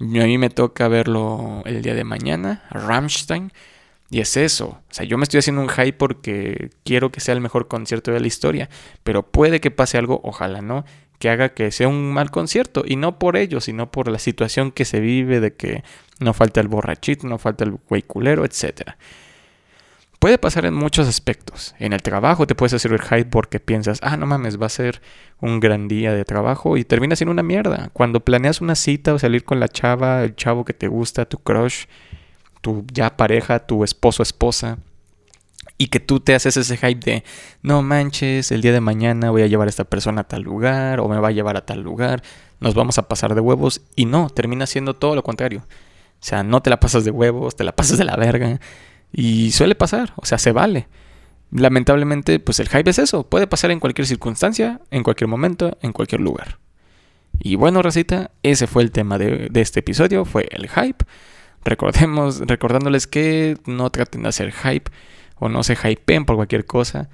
[0.00, 3.52] a mí me toca verlo el día de mañana, Ramstein.
[4.08, 4.66] Y es eso.
[4.66, 8.12] O sea, yo me estoy haciendo un hype porque quiero que sea el mejor concierto
[8.12, 8.68] de la historia.
[9.02, 10.84] Pero puede que pase algo, ojalá no,
[11.18, 12.84] que haga que sea un mal concierto.
[12.86, 15.82] Y no por ello, sino por la situación que se vive de que
[16.20, 18.92] no falta el borrachito, no falta el culero, etc.
[20.18, 21.74] Puede pasar en muchos aspectos.
[21.78, 24.70] En el trabajo te puedes hacer el hype porque piensas, ah, no mames, va a
[24.70, 25.02] ser
[25.40, 27.90] un gran día de trabajo y termina siendo una mierda.
[27.92, 31.38] Cuando planeas una cita o salir con la chava, el chavo que te gusta, tu
[31.38, 31.84] crush,
[32.62, 34.78] tu ya pareja, tu esposo, esposa,
[35.78, 37.24] y que tú te haces ese hype de,
[37.62, 41.00] no manches, el día de mañana voy a llevar a esta persona a tal lugar
[41.00, 42.22] o me va a llevar a tal lugar,
[42.60, 45.64] nos vamos a pasar de huevos y no, termina siendo todo lo contrario.
[45.68, 48.58] O sea, no te la pasas de huevos, te la pasas de la verga
[49.12, 50.88] y suele pasar, o sea, se vale.
[51.50, 55.92] Lamentablemente, pues el hype es eso, puede pasar en cualquier circunstancia, en cualquier momento, en
[55.92, 56.58] cualquier lugar.
[57.38, 61.04] Y bueno, Racita, ese fue el tema de, de este episodio, fue el hype.
[61.64, 64.90] Recordemos, recordándoles que no traten de hacer hype
[65.38, 67.08] o no se hypeen por cualquier cosa.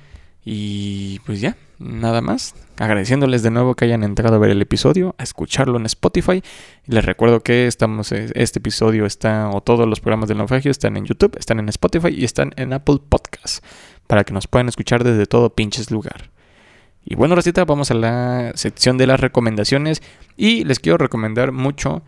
[0.45, 2.55] Y pues ya, nada más.
[2.79, 6.43] Agradeciéndoles de nuevo que hayan entrado a ver el episodio, a escucharlo en Spotify.
[6.87, 10.97] Les recuerdo que estamos, eh, este episodio está, o todos los programas del naufragio están
[10.97, 13.63] en YouTube, están en Spotify y están en Apple Podcasts.
[14.07, 16.31] Para que nos puedan escuchar desde todo pinches lugar.
[17.05, 20.03] Y bueno, Racita, vamos a la sección de las recomendaciones.
[20.37, 22.03] Y les quiero recomendar mucho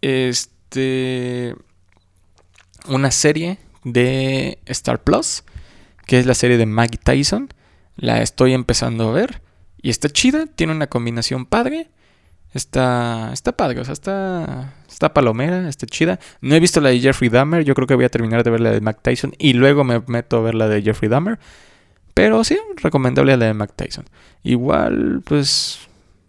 [0.00, 1.54] este
[2.86, 5.44] una serie de Star Plus,
[6.08, 7.48] que es la serie de Maggie Tyson.
[7.94, 9.42] La estoy empezando a ver
[9.80, 11.90] y está chida, tiene una combinación padre.
[12.54, 16.18] Está, está padre, o sea, está, está palomera, está chida.
[16.40, 18.60] No he visto la de Jeffrey Dahmer, yo creo que voy a terminar de ver
[18.60, 21.38] la de Mac Tyson y luego me meto a ver la de Jeffrey Dahmer.
[22.14, 24.06] Pero sí, recomendable la de Mac Tyson.
[24.42, 25.78] Igual, pues,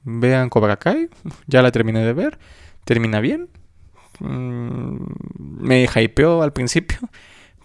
[0.03, 0.77] vean Cobra
[1.47, 2.37] ya la terminé de ver,
[2.83, 3.47] termina bien,
[4.19, 4.97] Mm,
[5.61, 6.97] me hypeó al principio,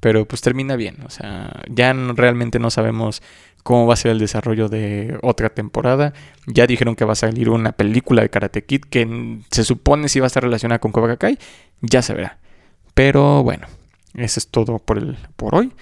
[0.05, 0.98] pero pues termina bien.
[1.07, 3.22] O sea, ya realmente no sabemos
[3.62, 6.12] cómo va a ser el desarrollo de otra temporada.
[6.46, 10.20] Ya dijeron que va a salir una película de Karate Kid que se supone si
[10.20, 11.38] va a estar relacionada con Cobra Kai.
[11.80, 12.36] Ya se verá.
[12.92, 13.66] Pero bueno,
[14.12, 15.72] eso es todo por, el, por hoy.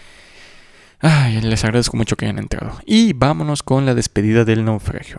[1.00, 2.78] Ay, les agradezco mucho que hayan entrado.
[2.86, 5.18] Y vámonos con la despedida del naufragio.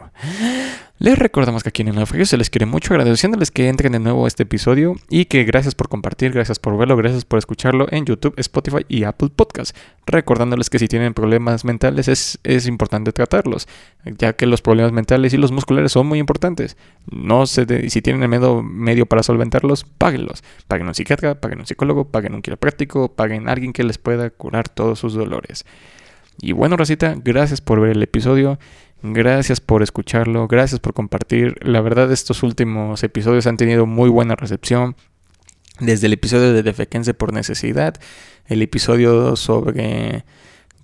[1.00, 4.00] Les recordamos que aquí en el naufragio se les quiere mucho, agradeciéndoles que entren de
[4.00, 8.06] nuevo este episodio y que gracias por compartir, gracias por verlo, gracias por escucharlo en
[8.06, 9.76] YouTube, Spotify y Apple Podcast.
[10.06, 13.68] Recordándoles que si tienen problemas mentales es, es importante tratarlos,
[14.06, 16.78] ya que los problemas mentales y los musculares son muy importantes.
[17.10, 20.44] No se si tienen el medio, medio para solventarlos, páguenlos.
[20.68, 24.30] Paguen un psiquiatra, paguen un psicólogo, paguen un quiropráctico, paguen a alguien que les pueda
[24.30, 25.66] curar todos sus dolores.
[26.40, 28.60] Y bueno, Rosita, gracias por ver el episodio.
[29.04, 31.58] Gracias por escucharlo, gracias por compartir.
[31.62, 34.96] La verdad estos últimos episodios han tenido muy buena recepción.
[35.80, 37.96] Desde el episodio de Defequense por necesidad,
[38.48, 40.24] el episodio sobre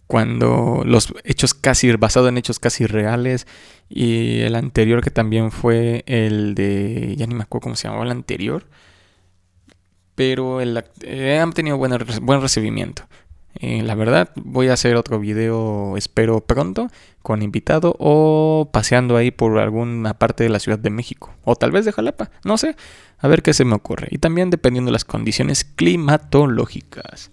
[0.06, 3.48] cuando los hechos casi basado en hechos casi reales
[3.88, 8.06] y el anterior que también fue el de ya ni me acuerdo cómo se llamaba
[8.06, 8.66] el anterior
[10.20, 11.94] pero el, eh, han tenido buen,
[12.24, 13.04] buen recibimiento.
[13.56, 16.90] Eh, la verdad, voy a hacer otro video, espero pronto,
[17.22, 21.34] con invitado o paseando ahí por alguna parte de la Ciudad de México.
[21.44, 22.76] O tal vez de Jalapa, no sé.
[23.18, 24.08] A ver qué se me ocurre.
[24.12, 27.32] Y también dependiendo de las condiciones climatológicas.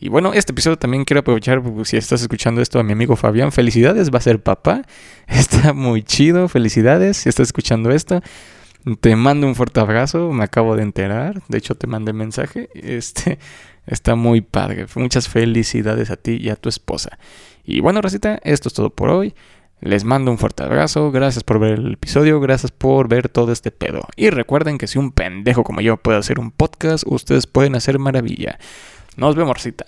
[0.00, 3.50] Y bueno, este episodio también quiero aprovechar, si estás escuchando esto a mi amigo Fabián,
[3.50, 4.82] felicidades, va a ser papá.
[5.26, 8.22] Está muy chido, felicidades, si estás escuchando esto.
[9.00, 12.70] Te mando un fuerte abrazo, me acabo de enterar, de hecho te mandé mensaje.
[12.74, 13.38] Este
[13.88, 14.86] está muy padre.
[14.94, 17.18] Muchas felicidades a ti y a tu esposa.
[17.64, 19.34] Y bueno, Rosita, esto es todo por hoy.
[19.80, 23.70] Les mando un fuerte abrazo, gracias por ver el episodio, gracias por ver todo este
[23.70, 24.02] pedo.
[24.16, 27.98] Y recuerden que si un pendejo como yo puede hacer un podcast, ustedes pueden hacer
[27.98, 28.58] maravilla.
[29.16, 29.86] Nos vemos, Rosita.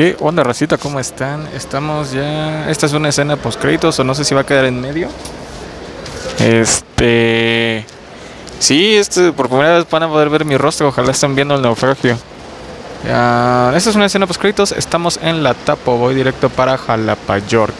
[0.00, 0.78] ¿Qué onda, racita?
[0.78, 1.46] ¿Cómo están?
[1.54, 2.70] Estamos ya.
[2.70, 5.10] Esta es una escena post créditos o no sé si va a quedar en medio.
[6.38, 7.84] Este.
[8.58, 10.88] Sí, este, por primera vez van a poder ver mi rostro.
[10.88, 12.16] Ojalá estén viendo el naufragio.
[13.04, 14.72] esta es una escena post créditos.
[14.72, 15.98] Estamos en la Tapo.
[15.98, 17.76] Voy directo para Jalapa, York.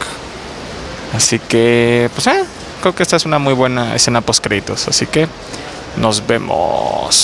[1.15, 2.43] Así que, pues, eh,
[2.81, 4.87] creo que esta es una muy buena escena post créditos.
[4.87, 5.27] Así que,
[5.97, 7.15] nos vemos.